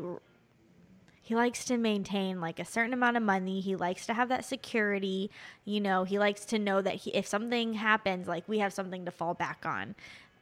[1.26, 3.62] he likes to maintain like a certain amount of money.
[3.62, 5.32] He likes to have that security.
[5.64, 9.06] You know, he likes to know that he, if something happens, like we have something
[9.06, 9.96] to fall back on.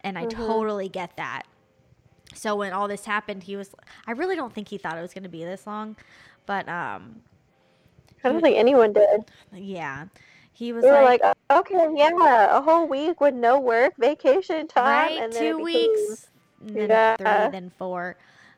[0.04, 1.44] And I totally get that.
[2.34, 3.70] So when all this happened, he was
[4.08, 5.96] I really don't think he thought it was going to be this long,
[6.48, 7.22] but um
[8.24, 9.26] I don't think anyone did.
[9.54, 10.06] yeah.
[10.54, 15.18] He was like, like, okay, yeah, a whole week with no work, vacation time, right,
[15.24, 16.28] and then two weeks,
[16.60, 17.16] and then Yeah.
[17.18, 18.18] three, then four.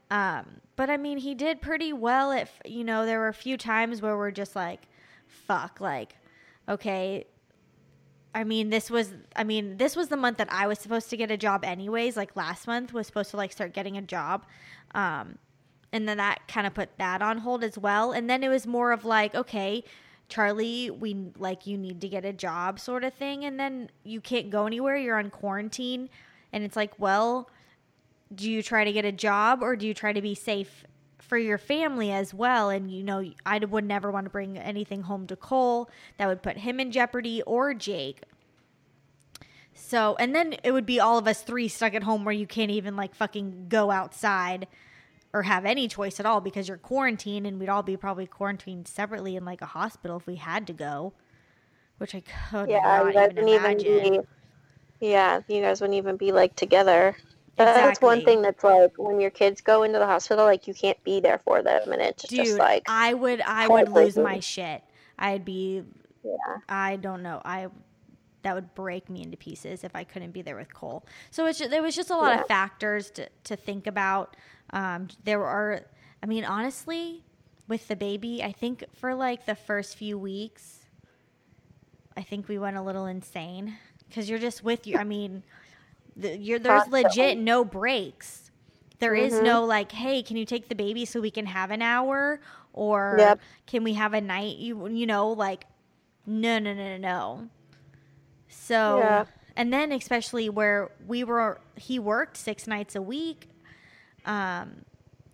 [0.09, 2.31] Um, but I mean, he did pretty well.
[2.31, 4.87] If you know, there were a few times where we're just like,
[5.27, 6.15] "Fuck!" Like,
[6.67, 7.25] okay.
[8.35, 9.13] I mean, this was.
[9.35, 12.17] I mean, this was the month that I was supposed to get a job, anyways.
[12.17, 14.45] Like last month was supposed to like start getting a job,
[14.95, 15.37] um,
[15.91, 18.11] and then that kind of put that on hold as well.
[18.11, 19.83] And then it was more of like, okay,
[20.29, 23.45] Charlie, we like you need to get a job, sort of thing.
[23.45, 24.97] And then you can't go anywhere.
[24.97, 26.09] You're on quarantine,
[26.51, 27.49] and it's like, well,
[28.35, 30.85] do you try to get a job or do you try to be safe
[31.19, 32.69] for your family as well?
[32.69, 36.41] And you know, I would never want to bring anything home to Cole that would
[36.41, 38.21] put him in jeopardy or Jake.
[39.73, 42.47] So, and then it would be all of us three stuck at home where you
[42.47, 44.67] can't even like fucking go outside
[45.33, 48.87] or have any choice at all because you're quarantined and we'd all be probably quarantined
[48.87, 51.13] separately in like a hospital if we had to go,
[51.97, 55.07] which I could Yeah, not you guys even wouldn't even be.
[55.07, 57.15] Yeah, you guys wouldn't even be like together.
[57.57, 61.01] That's one thing that's like when your kids go into the hospital, like you can't
[61.03, 64.39] be there for them, and it's Dude, just like I would I would lose my
[64.39, 64.83] shit.
[65.19, 65.83] I'd be
[66.23, 67.41] yeah, I don't know.
[67.45, 67.67] I
[68.43, 71.05] that would break me into pieces if I couldn't be there with Cole.
[71.31, 72.41] So it's just, there was just a lot Yeah.
[72.41, 74.35] of factors to to think about.
[74.71, 75.81] Um, there are,
[76.21, 77.23] I mean, honestly,
[77.67, 80.85] with the baby, I think for like the first few weeks,
[82.17, 84.97] I think we went a little insane because you're just with you.
[84.97, 85.43] I mean,
[86.15, 88.51] the, you're, there's legit no breaks.
[88.99, 89.43] There is Mhm.
[89.43, 92.39] no like, hey, can you take the baby so we can have an hour,
[92.71, 93.39] or Yep.
[93.67, 94.57] can we have a night?
[94.57, 95.65] You you know, like,
[96.25, 97.49] no, no, no, no, no.
[98.47, 99.25] So, Yeah.
[99.57, 103.49] and then especially where we were, he worked six nights a week.
[104.25, 104.85] Um,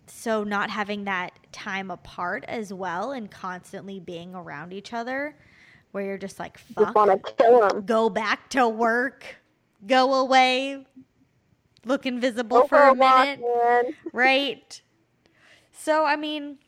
[0.06, 5.36] so not having that time apart as well and constantly being around each other,
[5.92, 7.82] where you're just like, just fuck, want to kill them.
[7.82, 9.36] go back to work,
[9.86, 10.84] go away,
[11.84, 14.80] look invisible Go for a walk, minute right?
[15.72, 16.58] So I mean,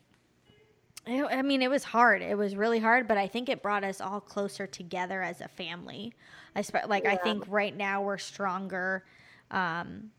[1.05, 2.21] it, I mean, it was hard.
[2.21, 5.47] It was really hard, but I think it brought us all closer together as a
[5.47, 6.13] family.
[6.55, 9.03] I like I think right now we're stronger,
[9.51, 10.11] um,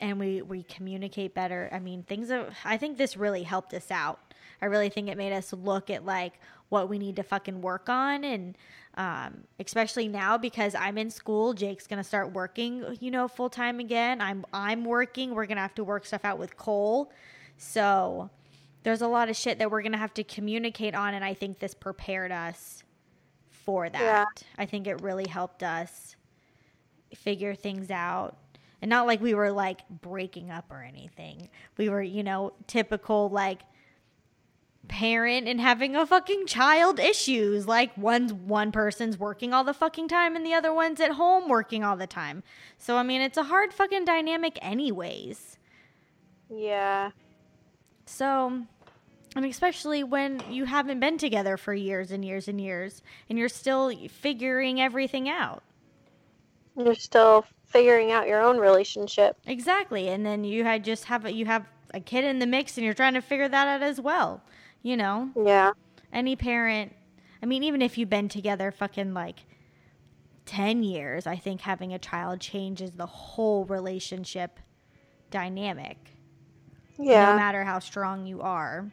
[0.00, 1.68] and we we communicate better.
[1.72, 2.30] I mean, things.
[2.30, 4.34] Have, I think this really helped us out.
[4.60, 6.34] I really think it made us look at like
[6.68, 8.56] what we need to fucking work on and
[8.94, 13.80] um, especially now because I'm in school, Jake's gonna start working, you know, full time
[13.80, 14.20] again.
[14.20, 15.34] I'm I'm working.
[15.34, 17.10] We're gonna have to work stuff out with Cole.
[17.56, 18.30] So
[18.82, 21.58] there's a lot of shit that we're gonna have to communicate on, and I think
[21.58, 22.82] this prepared us
[23.50, 24.00] for that.
[24.00, 24.24] Yeah.
[24.58, 26.16] I think it really helped us
[27.14, 28.36] figure things out.
[28.80, 31.48] And not like we were like breaking up or anything.
[31.76, 33.60] We were, you know, typical like
[34.88, 37.66] parent and having a fucking child issues.
[37.66, 41.48] Like one one person's working all the fucking time and the other one's at home
[41.48, 42.42] working all the time.
[42.78, 45.58] So I mean, it's a hard fucking dynamic anyways.
[46.48, 47.10] Yeah,
[48.06, 48.66] So
[49.36, 53.48] and especially when you haven't been together for years and years and years and you're
[53.48, 55.64] still figuring everything out.
[56.76, 59.36] you're still figuring out your own relationship.
[59.46, 60.08] Exactly.
[60.08, 62.84] And then you had just have a, you have a kid in the mix and
[62.84, 64.42] you're trying to figure that out as well.
[64.82, 65.30] You know?
[65.36, 65.72] Yeah,
[66.12, 66.94] any parent
[67.42, 69.40] i mean even if you've been together fucking like
[70.46, 74.60] 10 years i think having a child changes the whole relationship
[75.30, 75.96] dynamic.
[76.98, 77.30] Yeah.
[77.30, 78.92] no matter how strong you are.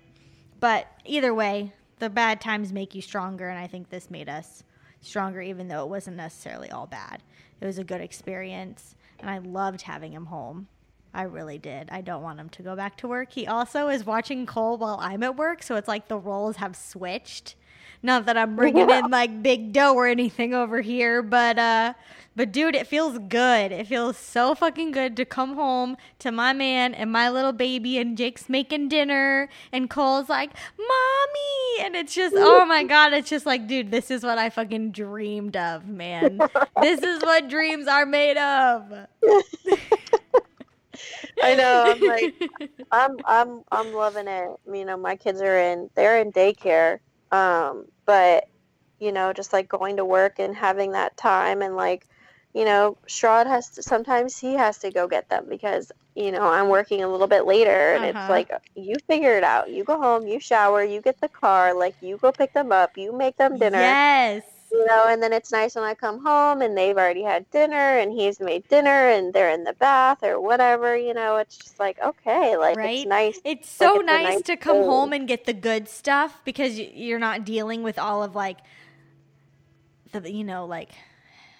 [0.61, 4.63] But either way the bad times make you stronger and i think this made us
[5.01, 7.21] stronger even though it wasn't necessarily all bad.
[7.59, 10.69] It was a good experience and i loved having him home
[11.13, 11.89] I really did.
[11.91, 13.31] I don't want him to go back to work.
[13.31, 16.75] He also is watching Cole while I'm at work, so it's like the roles have
[16.75, 17.55] switched.
[18.01, 21.93] Not that I'm bringing in like big dough or anything over here, but uh
[22.35, 23.73] but dude, it feels good.
[23.73, 27.97] It feels so fucking good to come home to my man and my little baby
[27.97, 33.29] and Jake's making dinner and Cole's like, "Mommy." And it's just oh my god, it's
[33.29, 36.39] just like, dude, this is what I fucking dreamed of, man.
[36.81, 39.07] this is what dreams are made of.
[41.41, 41.83] I know.
[41.93, 42.31] I'm like,
[42.91, 44.49] I'm I'm I'm loving it.
[44.71, 46.99] You know, my kids are in they're in daycare.
[47.31, 48.45] Um, but
[48.99, 52.05] you know, just like going to work and having that time and like,
[52.53, 56.43] you know, Strahd has to sometimes he has to go get them because, you know,
[56.47, 58.05] I'm working a little bit later and Uh-huh.
[58.05, 59.69] it's like you figure it out.
[59.71, 62.91] You go home, you shower, you get the car, like you go pick them up,
[62.97, 64.58] you make them dinner Yes.
[64.71, 67.75] You know, and then it's nice when I come home and they've already had dinner
[67.99, 71.79] and he's made dinner and they're in the bath or whatever, you know, it's just
[71.79, 72.89] like, okay, like Right?
[72.97, 73.41] it's nice.
[73.43, 74.85] It's Like, so it's nice nice to come food.
[74.85, 78.59] home and get the good stuff because you're not dealing with all of like
[80.11, 80.91] the you know like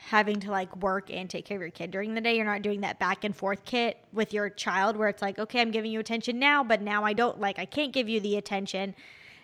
[0.10, 2.36] having to like work and take care of your kid during the day.
[2.36, 5.62] You're not doing that back and forth kit with your child where it's like, okay,
[5.62, 8.38] I'm giving you attention now, but now I don't like I can't give you the
[8.38, 8.95] attention.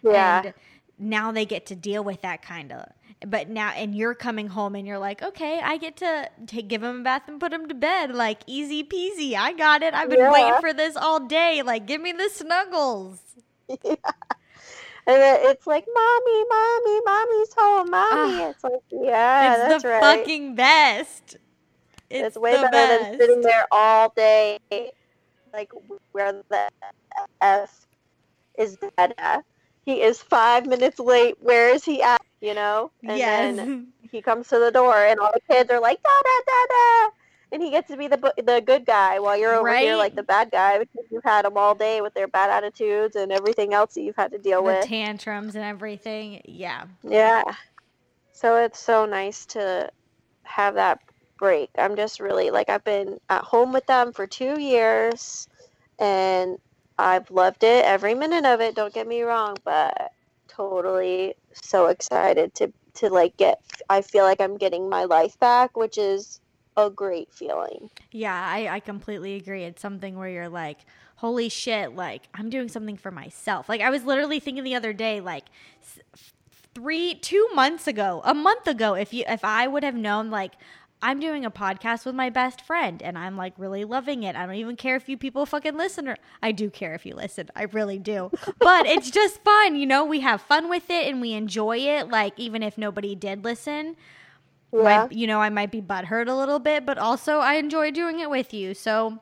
[0.04, 0.41] Yeah.
[0.45, 0.54] And
[0.97, 2.88] now they get to deal with that kind of
[3.25, 6.84] but now and you're coming home and you're like okay i get to take give
[6.84, 10.10] him a bath and put him to bed like easy peasy i got it i've
[10.10, 10.32] been Yeah.
[10.32, 13.19] waiting for this all day like give me the snuggles
[15.08, 15.17] And
[15.51, 18.41] it's like, mommy, mommy, mommy's home, mommy.
[18.41, 20.01] Ah, it's like, yeah, it's the right.
[20.01, 21.38] fucking best
[22.10, 23.12] it's, it's, way the better best.
[23.12, 24.60] than sitting there all day,
[25.54, 25.71] like
[26.12, 26.69] where the
[27.41, 27.86] F
[28.58, 29.45] is dead at.
[29.86, 31.36] He is five minutes late.
[31.39, 32.21] Where is he at?
[32.45, 32.91] You know?
[33.03, 36.10] And yes then he comes to the door, and all the kids are like da
[36.23, 37.10] da da da,
[37.51, 40.23] and he gets to be the the good guy while you're over here like the
[40.23, 43.93] bad guy because you've had them all day with their bad attitudes and everything else
[43.95, 44.86] that you've had to deal The with.
[44.86, 46.41] tantrums and everything.
[46.45, 46.86] Yeah.
[47.03, 47.43] Yeah.
[48.31, 49.89] So it's so nice to
[50.43, 50.99] have that
[51.39, 51.69] break.
[51.77, 55.47] I'm just really like I've been at home with them for 2 years
[55.99, 56.58] and
[56.97, 60.12] I've loved it every minute of it, don't get me wrong, but
[60.47, 65.75] totally so excited to to like get I feel like I'm getting my life back,
[65.77, 66.39] which is
[66.77, 67.89] a great feeling.
[68.11, 69.63] Yeah, I, I completely agree.
[69.63, 70.79] It's something where you're like,
[71.17, 73.69] holy shit, like I'm doing something for myself.
[73.69, 75.45] Like I was literally thinking the other day, like
[76.73, 80.53] three, two months ago, a month ago, if you, if I would have known, like
[81.01, 84.36] I'm doing a podcast with my best friend and I'm like really loving it.
[84.36, 87.15] I don't even care if you people fucking listen or I do care if you
[87.15, 87.49] listen.
[87.55, 88.31] I really do.
[88.60, 92.10] But it's just fun, you know, we have fun with it and we enjoy it.
[92.10, 93.95] Like even if nobody did listen,
[94.73, 94.81] Yeah.
[94.84, 98.19] might, you know, I might be butthurt a little bit, but also I enjoy doing
[98.19, 98.73] it with you.
[98.73, 99.19] So,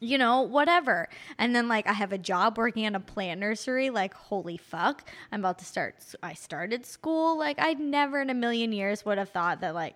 [0.00, 1.08] you know, whatever.
[1.38, 3.88] And then, like, I have a job working at a plant nursery.
[3.90, 5.08] Like, holy fuck.
[5.32, 5.94] I'm about to start.
[6.22, 7.38] I started school.
[7.38, 9.94] Like, I never in a million years would have thought that, like,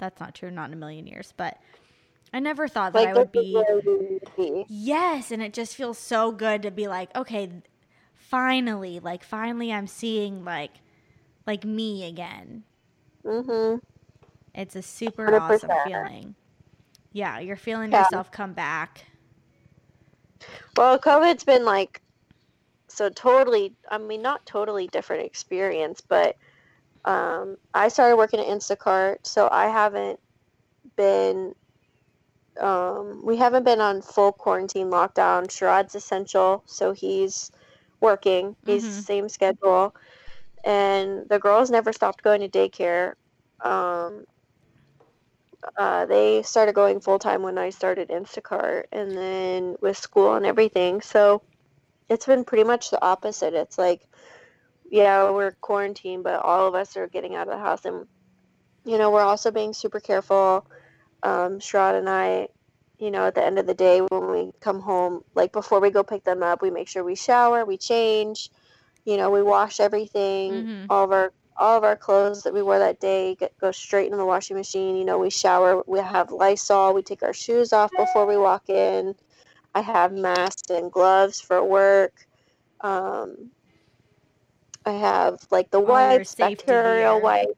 [0.00, 1.58] that's not true, not in a million years, but
[2.32, 3.54] I never thought that like I would be.
[3.54, 4.66] where we need to be.
[4.68, 7.50] Yes, and it just feels so good to be like, okay,
[8.16, 10.72] finally, like finally I'm seeing like
[11.46, 12.64] like me again.
[13.24, 13.80] Mhm.
[14.54, 15.82] It's a super awesome 100%.
[15.84, 16.34] feeling.
[17.12, 17.98] Yeah, you're feeling Yeah.
[18.00, 19.06] yourself come back.
[20.76, 22.00] Well, COVID's been like
[22.88, 23.74] so totally.
[23.90, 26.36] I mean, not totally different experience, but
[27.04, 30.20] um, I started working at Instacart, so I haven't
[30.96, 31.54] been.
[32.60, 35.46] Um, we haven't been on full quarantine lockdown.
[35.48, 37.50] Sherrod's essential, so he's
[38.00, 38.56] working.
[38.66, 39.04] He's Mhm.
[39.04, 39.94] same schedule,
[40.64, 43.14] and the girls never stopped going to daycare.
[43.64, 44.26] Um,
[45.76, 50.46] uh, they started going full time when I started Instacart, and then with school and
[50.46, 51.00] everything.
[51.00, 51.42] So
[52.08, 53.54] it's been pretty much the opposite.
[53.54, 54.02] It's like,
[54.90, 58.06] yeah, we're quarantined, but all of us are getting out of the house, and
[58.84, 60.66] you know, we're also being super careful.
[61.22, 62.48] Um, Sherrod and I,
[62.98, 65.90] you know, at the end of the day, when we come home, like before we
[65.90, 68.50] go pick them up, we make sure we shower, we change,
[69.04, 70.86] you know, we wash everything, Mhm.
[70.90, 74.10] all of our all of our clothes that we wore that day get, go straight
[74.10, 74.96] in the washing machine.
[74.96, 78.70] You know, we shower, we have Lysol, we take our shoes off before we walk
[78.70, 79.14] in.
[79.74, 82.26] I have masks and gloves for work.
[82.80, 83.52] Um,
[84.86, 87.54] I have like the wipes, bacterial wipes.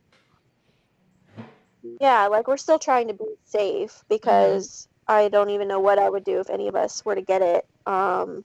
[2.01, 6.09] Yeah, like we're still trying to be safe because I don't even know what I
[6.09, 7.65] would do if any of us were to get it.
[7.87, 8.45] Um,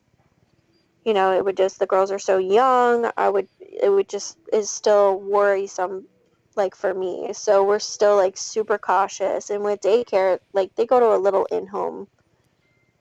[1.05, 3.09] you know, it would just the girls are so young.
[3.17, 6.07] I would it would just is still worrisome
[6.55, 7.33] like for me.
[7.33, 11.45] So we're still like super cautious and with daycare, like they go to a little
[11.45, 12.07] in-home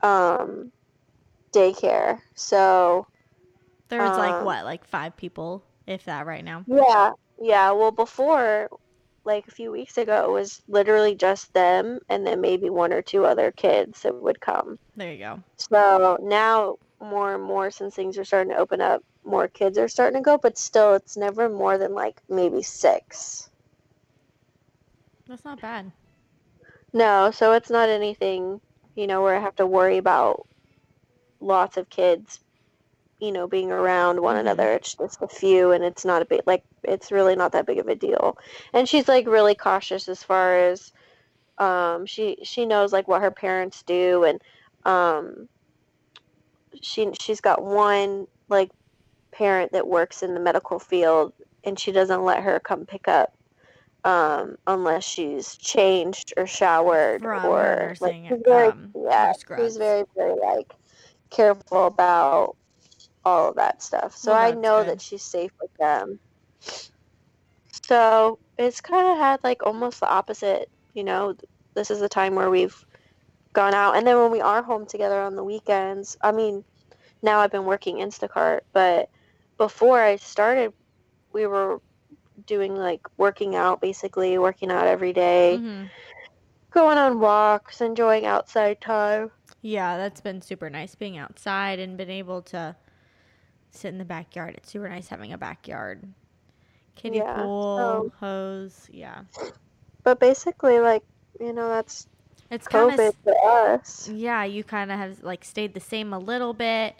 [0.02, 0.72] um
[1.54, 2.20] daycare.
[2.34, 3.06] So
[3.88, 6.64] There's like Um, what, like five people, if that, right now.
[6.66, 7.70] Yeah, yeah.
[7.70, 8.68] Well, before,
[9.24, 13.02] like a few weeks ago, it was literally just them and then maybe one or
[13.02, 14.78] two other kids that would come.
[14.96, 15.42] There you go.
[15.56, 19.88] So now, more and more, since things are starting to open up, more kids are
[19.88, 23.50] starting to go, but still, it's never more than like maybe six.
[25.28, 25.90] That's not bad.
[26.92, 28.60] No, so it's not anything,
[28.94, 30.46] you know, where I have to worry about
[31.40, 32.40] lots of kids,
[33.20, 34.36] you know, being around one Mhm.
[34.36, 34.72] another.
[34.72, 37.78] It's just a few, and it's not a big, like, it's really not that big
[37.78, 38.36] of a deal.
[38.72, 40.92] And she's like really cautious as far as,
[41.58, 44.40] um, she she knows like what her parents do, and
[44.84, 45.48] um,
[46.82, 48.70] she she's got one like
[49.32, 51.32] parent that works in the medical field,
[51.64, 53.32] and she doesn't let her come pick up
[54.04, 60.04] um, unless she's changed or showered From or like she's very, um, yeah, she's very
[60.16, 60.74] very like
[61.30, 62.56] careful about
[63.26, 64.16] all of that stuff.
[64.16, 64.92] So Well, I know good.
[64.92, 66.20] that she's safe with them.
[67.88, 70.70] So it's kind of had like almost the opposite.
[70.94, 71.34] You know,
[71.74, 72.76] this is the time where we've
[73.52, 76.16] gone out, and then when we are home together on the weekends.
[76.22, 76.64] I mean,
[77.22, 79.10] now I've been working Instacart, but
[79.58, 80.72] before I started,
[81.32, 81.80] we were
[82.46, 85.90] doing like working out, basically working out every day, Mhm.
[86.70, 89.32] going on walks, enjoying outside time.
[89.62, 92.76] Yeah, that's been super nice being outside and been able to
[93.76, 94.54] sit in the backyard.
[94.56, 96.02] It's super nice having a backyard.
[96.94, 98.88] Kiddie Yeah, pool, so- hose.
[98.90, 99.22] Yeah.
[100.02, 101.02] But basically, like
[101.40, 102.08] you know, that's
[102.50, 104.08] It's kinda, for us.
[104.08, 106.94] yeah, you kind of have like stayed the same a little bit,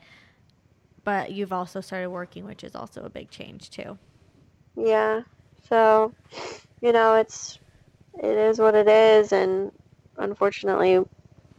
[1.05, 3.97] but you've also started working, which is also a big change too.
[4.77, 5.23] Yeah.
[5.69, 6.13] So,
[6.81, 7.59] you know, it's
[8.23, 9.71] it is what it is, and
[10.19, 11.05] unfortunately,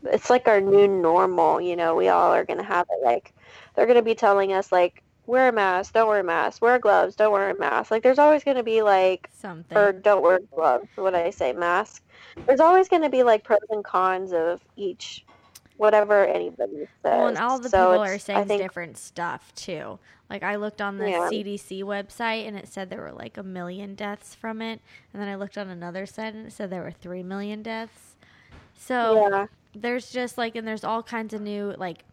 [0.03, 1.59] it's like our new normal.
[1.61, 3.03] You know, we all are gonna have it.
[3.03, 3.33] Like
[3.75, 7.15] they're gonna be telling us like wear a mask, don't wear a mask, wear gloves,
[7.15, 7.91] don't wear a mask.
[7.91, 9.77] Like there's always gonna be like Something.
[9.77, 10.87] or don't wear gloves.
[10.95, 11.53] What did I say?
[11.53, 12.01] Mask.
[12.47, 15.23] There's always gonna be like pros and cons of each
[15.77, 16.87] whatever anybody says.
[17.03, 19.99] Well, and all the So people are saying think, different stuff too.
[20.29, 21.29] Like I looked on the Yeah.
[21.29, 24.81] CDC website and it said there were like a million deaths from it,
[25.13, 28.15] and then I looked on another site and it said there were three million deaths.
[28.75, 32.03] So yeah, there's just like, and there's all kinds of new like.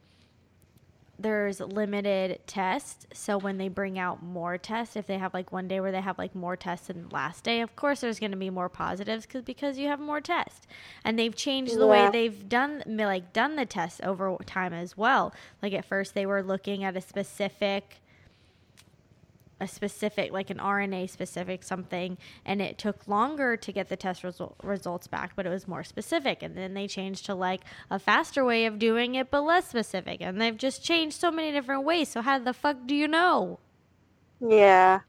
[1.19, 5.69] There's limited tests, so when they bring out more tests, if they have like one
[5.69, 8.37] day where they have like more tests than last day, of course there's going to
[8.37, 10.67] be more positives because because you have more tests,
[11.05, 15.33] and they've changed the way they've done like done the tests over time as well.
[15.63, 18.01] Like at first they were looking at a specific
[19.61, 24.25] a specific like an RNA specific something and it took longer to get the test
[24.25, 27.99] result, results back but it was more specific and then they changed to like a
[27.99, 31.85] faster way of doing it but less specific and they've just changed so many different
[31.85, 33.59] ways so how the fuck do you know
[34.41, 35.01] yeah.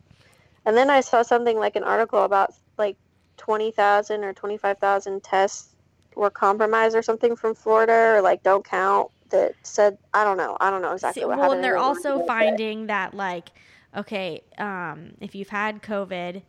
[0.66, 2.98] And then I saw something like an article about like
[3.38, 5.76] twenty thousand or twenty five thousand tests
[6.16, 9.12] were compromised or something from Florida or like don't count.
[9.32, 10.56] That said, I don't know.
[10.60, 11.50] I don't know exactly See, what well happened.
[11.50, 13.50] Well, and they're also finding that like
[13.96, 16.42] okay um, if you've had covid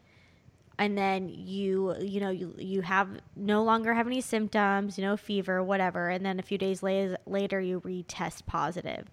[0.78, 5.62] and then you you know you you have no longer have any symptoms no fever
[5.62, 9.06] whatever and then a few days later later you retest positive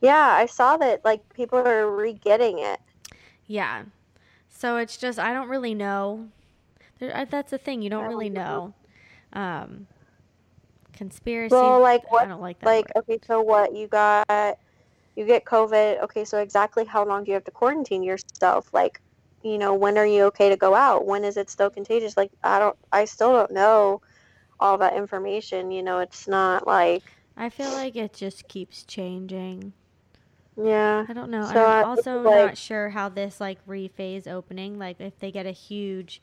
[0.00, 2.80] Yeah, I saw that like people are re-getting it.
[3.46, 3.84] Yeah.
[4.48, 6.28] So it's just I don't really know.
[6.98, 7.82] There, uh, that's the thing.
[7.82, 8.74] You don't really don't know.
[9.32, 9.86] Um,
[10.92, 11.54] conspiracy.
[11.54, 12.24] Well, like what?
[12.24, 12.66] I don't like that.
[12.66, 13.04] Like word.
[13.08, 13.74] okay, so what?
[13.74, 14.58] You got
[15.18, 16.00] you get COVID.
[16.04, 18.72] Okay, so exactly how long do you have to quarantine yourself?
[18.72, 19.00] Like,
[19.42, 21.06] you know, when are you okay to go out?
[21.06, 22.16] When is it still contagious?
[22.16, 22.76] Like, I don't.
[22.92, 24.00] I still don't know
[24.60, 25.72] all that information.
[25.72, 27.02] You know, it's not like
[27.36, 29.72] I feel like it just keeps changing.
[30.56, 31.04] yeah.
[31.08, 31.44] I don't know.
[31.52, 34.78] So, I'm also like- not sure how this like rephase opening.
[34.78, 36.22] Like if they get a huge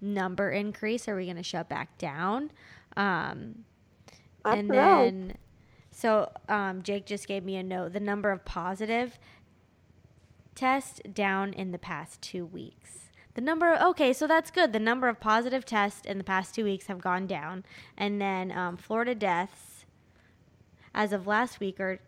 [0.00, 2.50] number increase, are we going to shut back down?
[2.96, 3.64] Um,
[4.44, 5.36] and then
[5.96, 7.94] so um, Jake just gave me a note.
[7.94, 9.18] The number of positive
[10.54, 13.08] tests down in the past two weeks.
[13.32, 14.74] The number okay, so that's good.
[14.74, 17.64] The number of positive tests in the past two weeks have gone down,
[17.96, 19.86] and then um, Florida deaths,
[20.94, 22.00] as of last week or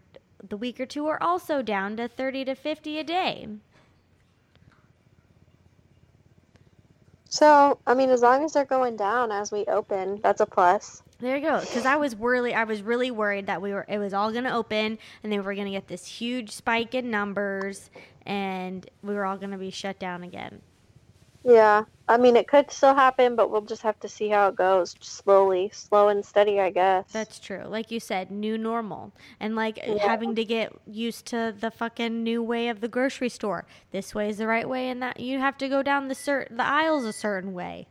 [0.47, 3.49] the week or two, are also down to thirty to fifty a day.
[7.31, 11.03] So, I mean, as long as they're going down as we open, that's a plus.
[11.21, 11.61] There you go.
[11.61, 14.45] Because I was really, I was really worried that we were, it was all going
[14.45, 17.91] to open, and then we were going to get this huge spike in numbers,
[18.25, 20.63] and we were all going to be shut down again.
[21.45, 21.85] Yeah.
[22.09, 24.95] I mean, it could still happen, but we'll just have to see how it goes
[25.01, 27.07] slowly, slow and steady, I guess.
[27.13, 27.65] That's true.
[27.67, 29.99] Like you said, new normal, and like Yeah.
[30.07, 33.67] having to get used to the fucking new way of the grocery store.
[33.91, 36.49] This way is the right way, and that you have to go down the cer-
[36.51, 37.89] the aisles a certain way.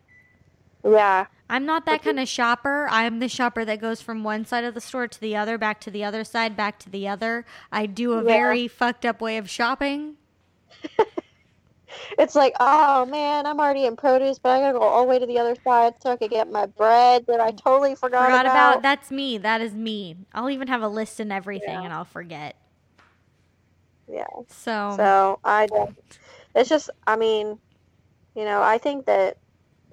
[0.84, 1.26] yeah.
[1.50, 2.88] I'm not that kind of shopper.
[2.90, 5.80] I'm the shopper that goes from one side of the store to the other, back
[5.82, 7.46] to the other side, back to the other.
[7.72, 8.24] I do a Yeah.
[8.24, 10.18] very fucked up way of shopping.
[12.18, 15.20] It's like, oh man, I'm already in produce, but I gotta go all the way
[15.20, 18.46] to the other side so I could get my bread that I totally forgot, Forgot
[18.46, 18.80] about.
[18.80, 19.38] about that's me.
[19.38, 20.18] That is me.
[20.34, 21.84] I'll even have a list and everything, Yeah.
[21.84, 22.56] and I'll forget.
[24.08, 24.26] Yeah.
[24.48, 25.96] So, So I don't.
[26.56, 27.60] It's just, I mean,
[28.36, 29.38] you know, I think that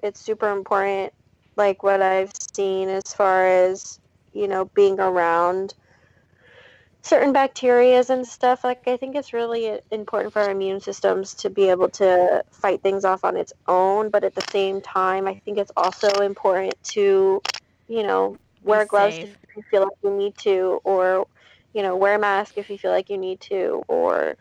[0.03, 1.13] it's super important,
[1.57, 3.99] like what I've seen as far as
[4.33, 5.73] you know being around
[7.01, 8.63] certain bacterias and stuff.
[8.63, 12.81] Like I think it's really important for our immune systems to be able to fight
[12.81, 14.09] things off on its own.
[14.09, 17.41] But at the same time, I think it's also important to,
[17.87, 19.37] you know, wear Be gloves safe.
[19.43, 21.27] if you feel like you need to, or
[21.73, 24.35] you know, wear a mask if you feel like you need to, or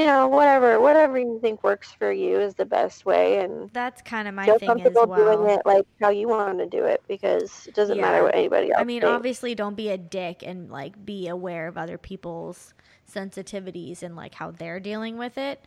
[0.00, 4.02] you know, whatever, whatever you think works for you is the best way, and that's
[4.02, 5.40] kind of my feel thing as comfortable well.
[5.40, 8.00] doing it like how you want to do it because it doesn't Yeah.
[8.00, 9.04] matter what anybody else I mean, thinks.
[9.04, 12.74] obviously, don't be a dick and like be aware of other people's
[13.10, 15.64] sensitivities and like how they're dealing with it.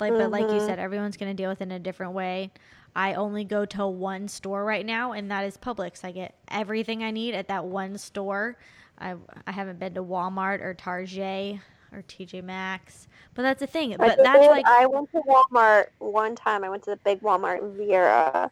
[0.00, 0.60] Like, but like you Mhm.
[0.60, 2.52] said, everyone's gonna deal with it in a different way.
[2.96, 6.04] I only go to one store right now, and that is Publix.
[6.04, 8.56] I get everything I need at that one store.
[8.98, 9.16] I
[9.46, 11.60] I haven't been to Walmart or Target
[11.92, 13.94] or TJ Maxx, but that's the thing.
[13.94, 16.64] I But that's like I went to Walmart one time.
[16.64, 18.50] I went to the big Walmart in Viera,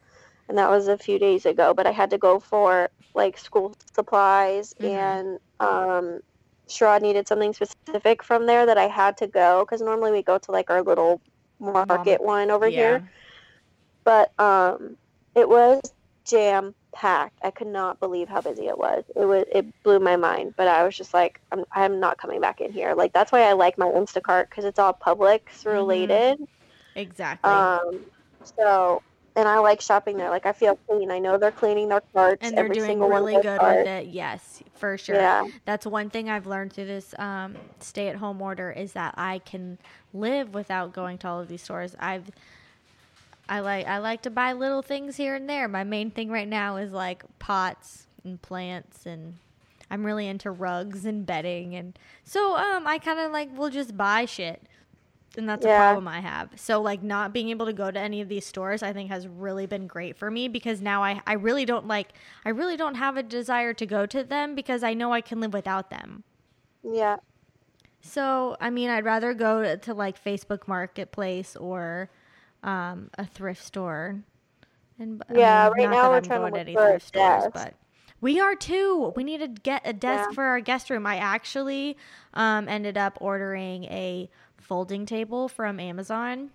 [0.49, 1.75] and that was a few days ago.
[1.75, 4.89] But I had to go for like school supplies, Mhm.
[4.89, 6.21] and um,
[6.69, 10.39] Sherrod needed something specific from there that I had to go because normally we go
[10.39, 11.21] to like our little
[11.59, 12.79] market one over yeah.
[12.79, 13.11] here.
[14.05, 14.97] but um,
[15.35, 15.81] it was
[16.25, 17.39] jam packed.
[17.43, 19.05] I could not believe how busy it was.
[19.15, 20.55] It was it blew my mind.
[20.57, 22.95] But I was just like, I'm I'm not coming back in here.
[22.95, 26.39] Like that's why I like my Instacart because it's all Publix related.
[26.95, 27.51] Exactly.
[27.51, 28.01] Um,
[28.57, 29.03] so
[29.37, 30.31] and I like shopping there.
[30.31, 31.11] Like I feel clean.
[31.11, 32.39] I know they're cleaning their carts.
[32.41, 33.79] and they're every doing single really good carts.
[33.79, 34.07] with it.
[34.07, 35.17] Yes, for sure.
[35.17, 35.47] Yeah.
[35.67, 39.79] That's one thing I've learned through this um, stay-at-home order is that I can
[40.15, 41.95] live without going to all of these stores.
[41.99, 42.31] I've
[43.49, 45.69] I like I like to buy little things here and there.
[45.69, 49.37] My main thing right now is like pots and plants and
[49.91, 53.97] I'm really into rugs and bedding and so um I kind of like will just
[53.97, 54.63] buy shit.
[55.39, 56.51] And that's a problem I have.
[56.57, 59.29] So like not being able to go to any of these stores I think has
[59.29, 62.09] really been great for me because now I I really don't like
[62.45, 65.41] I really don't have a desire to go to them because I know I can
[65.41, 66.25] live without them.
[66.83, 67.17] Yeah.
[68.01, 72.09] So, I mean, I'd rather go to, to like Facebook Marketplace or
[72.63, 74.23] um, a thrift store.
[74.99, 77.07] And I Yeah, mean, right now we're I'm trying to look any for a thrift
[77.07, 77.51] stores, desk.
[77.53, 77.75] but
[78.21, 79.13] we are too.
[79.17, 80.33] We need to get a desk Yeah.
[80.33, 81.07] for our guest room.
[81.07, 81.97] I actually
[82.35, 86.51] um, ended up ordering a folding table from Amazon,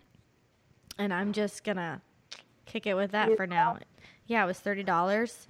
[0.98, 2.02] and I'm just gonna
[2.66, 3.80] kick it with that for now.
[4.28, 5.48] Yeah, it was thirty dollars.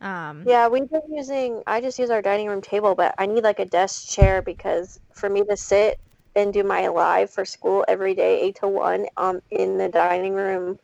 [0.00, 1.62] Um, Yeah, we've been using.
[1.66, 4.98] I just use our dining room table, but I need like a desk chair because
[5.12, 6.00] for me to sit
[6.40, 10.34] and do my live for school every day, eight to one, um, in the dining
[10.34, 10.78] room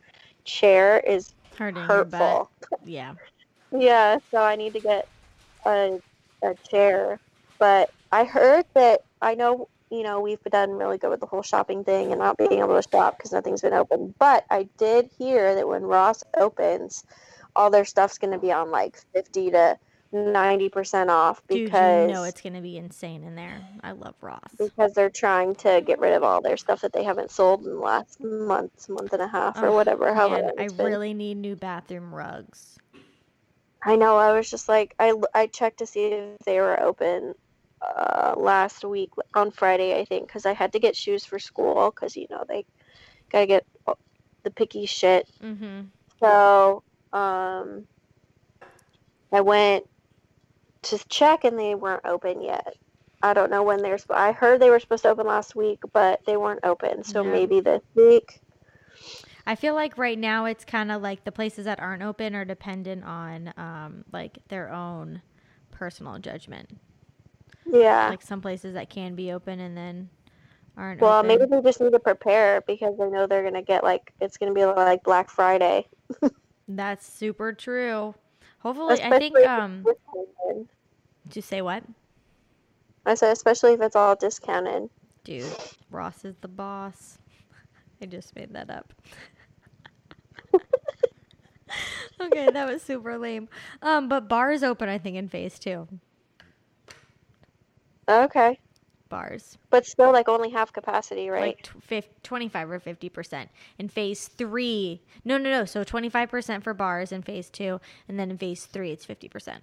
[0.45, 2.51] chair is hurting hurtful.
[2.85, 3.15] Yeah.
[3.71, 5.05] Yeah, so I need to get
[5.65, 5.99] a
[6.43, 7.19] a chair.
[7.59, 11.43] But I heard that I know you know we've done really good with the whole
[11.43, 14.15] shopping thing and not being able to shop because nothing's been open.
[14.19, 17.03] But I did hear that when Ross opens,
[17.55, 19.77] all their stuff's going to be on like fifty to
[20.11, 23.63] ninety percent off Dude, because you know it's gonna be insane in there.
[23.83, 24.41] I love Ross.
[24.57, 27.71] because they're trying to get rid of all their stuff that they haven't sold in
[27.73, 30.13] the last month, month and a half, or Ugh, whatever.
[30.13, 30.85] How Man, I been.
[30.85, 32.77] really need new bathroom rugs.
[33.83, 34.17] I know.
[34.17, 37.35] I was just like, I, I checked to see if they were open
[37.81, 41.91] uh, last week on Friday, I think, because I had to get shoes for school
[41.91, 42.65] because, you know, they
[43.31, 43.65] got to get
[44.43, 45.29] the picky shit.
[45.41, 45.81] Mm-hmm.
[46.19, 46.83] So
[47.13, 47.87] um,
[49.31, 49.85] I went
[50.83, 52.75] to check and they weren't open yet.
[53.21, 53.97] I don't know when they're.
[54.09, 57.03] I heard they were supposed to open last week, but they weren't open.
[57.03, 57.31] So Yeah.
[57.31, 58.41] maybe this week.
[59.45, 62.45] I feel like right now it's kind of like the places that aren't open are
[62.45, 65.21] dependent on um, like their own
[65.71, 66.77] personal judgment.
[67.65, 68.09] Yeah.
[68.09, 70.09] Like some places that can be open and then
[70.75, 71.27] aren't well, open.
[71.27, 74.53] maybe they just need to prepare because they know they're gonna get like it's gonna
[74.53, 75.87] be like Black Friday.
[76.67, 78.15] That's super true.
[78.67, 80.67] Hopefully, I think um discounted.
[81.29, 81.83] did you say what?
[83.05, 84.89] I said especially if it's all discounted.
[85.23, 85.45] Dude,
[85.89, 87.17] Ross is the boss.
[88.01, 88.93] I just made that up.
[92.21, 93.47] okay, that was super lame.
[93.81, 95.87] Um, but bars open, I think, in phase two.
[98.09, 98.59] Okay,
[99.09, 99.57] Bars.
[99.69, 101.41] but still like only half capacity, right?
[101.57, 103.47] Like tw- fif- 25 or 50%.
[103.77, 105.65] In phase three, no, no, no.
[105.65, 107.79] So 25% for bars in phase two.
[108.07, 109.59] And then in phase three, it's 50%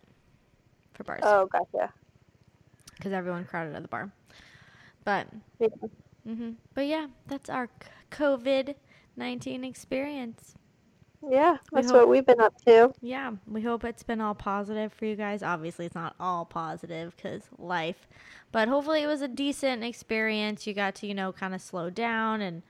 [0.94, 1.20] for bars.
[1.24, 1.92] oh, gotcha.
[2.96, 4.10] Because everyone crowded at the bar.
[5.04, 5.26] But,
[5.58, 5.68] Yeah.
[6.24, 7.68] hmm but yeah, that's our
[8.10, 8.74] COVID
[9.16, 10.54] 19 experience.
[11.30, 12.92] Yeah, that's hope- what we've been up to.
[13.00, 15.42] Yeah, we hope it's been all positive for you guys.
[15.42, 18.06] Obviously, it's not all positive because life,
[18.52, 20.66] but hopefully, it was a decent experience.
[20.66, 22.40] You got to, you know, kind of slow down.
[22.40, 22.62] And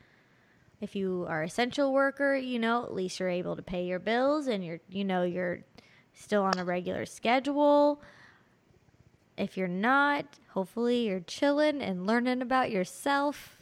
[0.81, 4.47] if you are essential worker, you know, at least you're able to pay your bills
[4.47, 5.61] and you're, you know, you're
[6.15, 8.01] still on a regular schedule.
[9.37, 13.54] If you're not, hopefully, you're chilling and learning about yourself,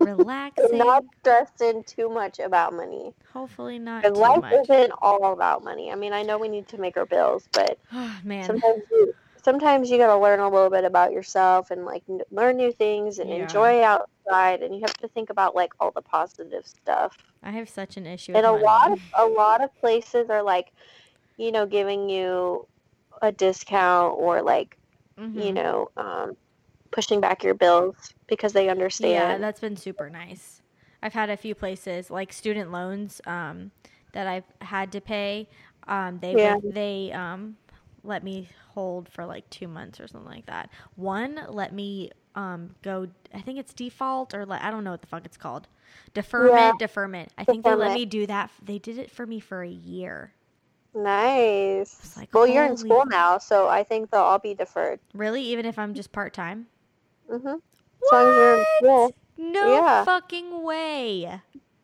[0.00, 0.78] relaxing.
[0.78, 3.12] Not stressing too much about money.
[3.32, 4.68] hopefully, not Because life much.
[4.68, 5.90] isn't all about money.
[5.90, 7.78] I mean, I know we need to make our bills, but
[8.24, 8.44] Man.
[8.46, 9.14] sometimes you,
[9.44, 12.72] sometimes you got to learn a little bit about yourself and like n- learn new
[12.72, 13.42] things and Yeah.
[13.42, 14.62] enjoy outside.
[14.62, 17.16] And you have to think about like all the positive stuff.
[17.42, 18.32] I have such an issue.
[18.34, 18.64] and with a money.
[18.64, 20.72] lot of a lot of places are like
[21.38, 22.66] you know giving you
[23.20, 24.76] a discount or like
[25.18, 25.54] you Mhm.
[25.54, 26.36] know um,
[26.92, 27.96] pushing back your bills
[28.36, 29.12] because they understand.
[29.12, 30.62] Yeah, that's been super nice.
[31.02, 33.72] I've had a few places like student loans um,
[34.12, 35.48] that I've had to pay.
[35.88, 36.56] Um, they Yeah.
[36.68, 37.56] they um,
[38.04, 40.70] let me hold for like two months or something like that.
[40.96, 43.08] One let me um, go.
[43.34, 45.68] I think it's default or like, I don't know what the fuck it's called.
[46.14, 46.78] Deferment, Yeah.
[46.78, 47.30] deferment.
[47.36, 48.50] I think they let me do that.
[48.62, 50.32] They did it for me for a year.
[50.94, 55.42] nice like, well you're in school now so i think they'll all be deferred Really,
[55.42, 56.66] even if I'm just part time.
[57.28, 57.58] hmm
[58.02, 60.04] as long as you're in school No Yeah.
[60.04, 61.40] fucking way.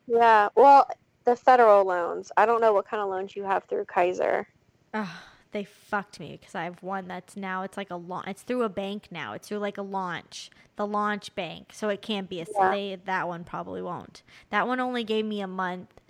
[0.06, 0.88] yeah well
[1.24, 2.32] the federal loans.
[2.38, 4.48] I don't know what kind of loans you have through Kaiser.
[4.94, 5.08] Ugh,
[5.52, 8.26] they fucked me because I have one that's now it's like a launch.
[8.28, 9.32] It's through a bank now.
[9.34, 11.72] It's through like a launch, the launch bank.
[11.72, 12.70] So it can't be a Yeah.
[12.70, 14.22] they, that one probably won't.
[14.50, 16.00] That one only gave me a month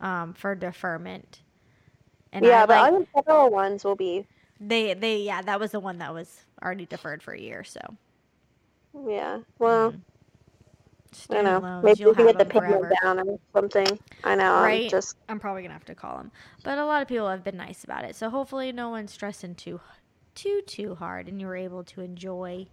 [0.00, 1.40] um, for deferment.
[2.32, 4.26] And yeah, I but like other federal ones will be.
[4.60, 7.64] they they yeah that was the one that was already deferred for a year.
[7.64, 7.80] So
[9.06, 9.40] Yeah.
[9.58, 9.98] Well, mm-hmm.
[11.12, 11.58] I student know.
[11.58, 13.98] loans, Maybe you'll we can get the them payment down or something.
[14.24, 14.62] I know.
[14.62, 14.84] Right.
[14.84, 16.30] I'm just I'm probably gonna have to call him.
[16.62, 18.16] But a lot of people have been nice about it.
[18.16, 19.80] So hopefully no one's stressing too
[20.34, 22.66] too too hard and you were able to enjoy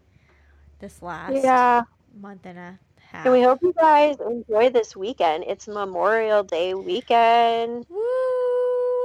[0.79, 1.83] this last yeah.
[2.19, 2.79] month and a
[3.11, 3.25] half.
[3.25, 5.43] And we hope you guys enjoy this weekend.
[5.47, 7.85] It's Memorial Day weekend.
[7.89, 8.01] Woo!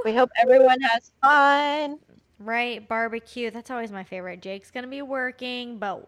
[0.03, 1.99] We hope everyone has fun.
[2.39, 3.51] Right, barbecue.
[3.51, 4.41] That's always my favorite.
[4.41, 6.07] Jake's gonna be working, but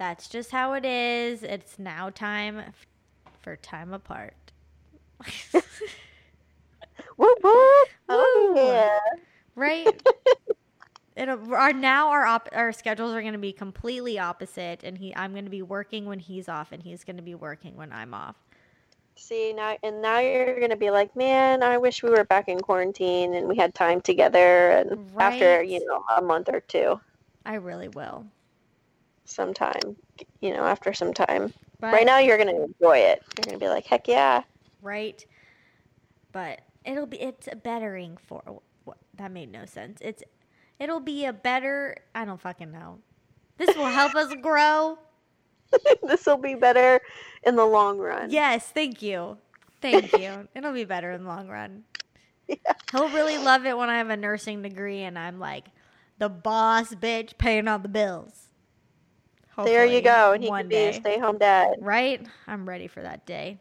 [0.00, 1.42] that's just how it is.
[1.42, 2.86] It's now time f-
[3.42, 4.34] for time apart.
[7.18, 7.88] Whoop whoop.
[8.08, 8.98] Oh yeah.
[9.54, 10.02] right?
[11.16, 15.14] It'll our now our op, our schedules are going to be completely opposite, and he
[15.14, 17.92] I'm going to be working when he's off, and he's going to be working when
[17.92, 18.36] I'm off.
[19.16, 22.58] See now, and now you're gonna be like, man, I wish we were back in
[22.60, 24.70] quarantine and we had time together.
[24.70, 26.98] And after you know a month or two,
[27.44, 28.24] I really will.
[29.30, 29.96] Sometime,
[30.40, 31.52] you know, after some time.
[31.80, 33.22] But, right now, you're gonna enjoy it.
[33.36, 34.42] You're gonna be like, heck yeah.
[34.82, 35.24] right?
[36.32, 39.98] But it'll be it's a bettering for what that made no sense.
[40.00, 40.22] It's
[40.78, 41.96] it'll be a better.
[42.14, 42.98] I don't fucking know.
[43.56, 44.98] This will help us grow.
[46.02, 47.00] this will be better
[47.44, 48.30] in the long run.
[48.30, 49.38] Yes, thank you.
[49.80, 50.48] Thank you.
[50.54, 51.84] It'll be better in the long run.
[52.48, 52.56] Yeah.
[52.90, 55.66] He'll really love it when I have a nursing degree and I'm like
[56.18, 58.49] the boss bitch paying all the bills.
[59.64, 60.32] There you go.
[60.32, 60.98] And he can be a day.
[61.00, 61.74] stay-home dad.
[61.80, 62.24] Right?
[62.46, 63.58] I'm ready for that day.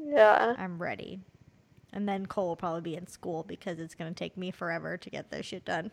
[0.00, 0.54] Yeah.
[0.58, 1.20] I'm ready.
[1.92, 4.96] And then Cole will probably be in school because it's going to take me forever
[4.96, 5.90] to get this shit done.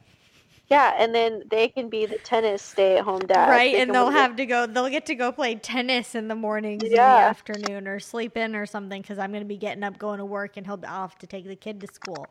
[0.68, 3.50] Yeah, and then they can be the tennis stay-at-home dad.
[3.50, 3.72] right?
[3.74, 6.84] They And they'll have to go, they'll get to go play tennis in the mornings,
[6.84, 7.18] in the Yeah.
[7.18, 10.26] afternoon, or sleep in or something because I'm going to be getting up, going to
[10.26, 12.28] work, and he'll be off to take the kid to school.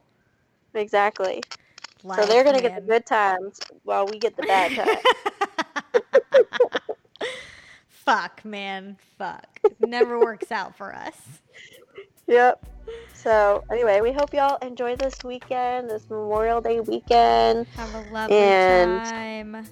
[0.74, 1.40] exactly.
[2.02, 4.72] so they're gonna get the good times while we get the bad
[5.94, 6.03] times.
[8.04, 8.96] Fuck, man.
[9.18, 9.60] Fuck.
[9.80, 11.16] Never works out for us.
[12.26, 12.64] Yep.
[13.14, 17.66] So anyway, we hope y'all enjoy this weekend, this Memorial Day weekend.
[17.76, 19.66] Have a lovely And- time.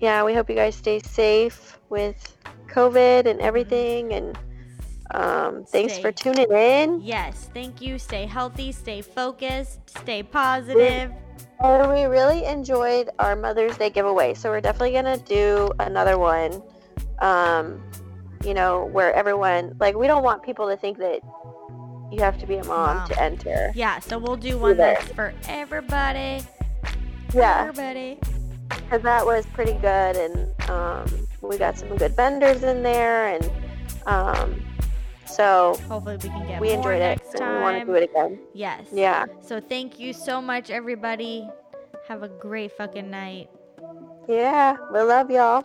[0.00, 2.36] Yeah, we hope you guys stay safe with
[2.68, 4.12] COVID and everything.
[4.12, 4.38] And
[5.10, 7.00] um, thanks Stay- for tuning in.
[7.00, 7.98] Yes, thank you.
[7.98, 11.10] Stay healthy, stay focused, stay positive.
[11.60, 14.34] And we really enjoyed our Mother's Day giveaway.
[14.34, 16.62] So we're definitely gonna do another one.
[17.20, 17.82] Um,
[18.44, 21.20] you know, where everyone like we don't want people to think that
[22.12, 23.08] you have to be a mom Mom.
[23.08, 23.72] to enter.
[23.74, 24.94] Yeah, so we'll do one there.
[24.94, 26.40] that's for everybody.
[27.34, 27.66] Yeah.
[27.68, 28.18] Everybody.
[28.68, 33.50] because that was pretty good and um, we got some good vendors in there and
[34.06, 34.62] um,
[35.26, 37.56] so Hopefully we can get we enjoyed it next and time.
[37.56, 38.86] we want to do it again Yes.
[38.92, 41.46] yeah So thank you so much, everybody.
[42.08, 43.50] Have a great fucking night.
[44.28, 45.64] yeah we love y'all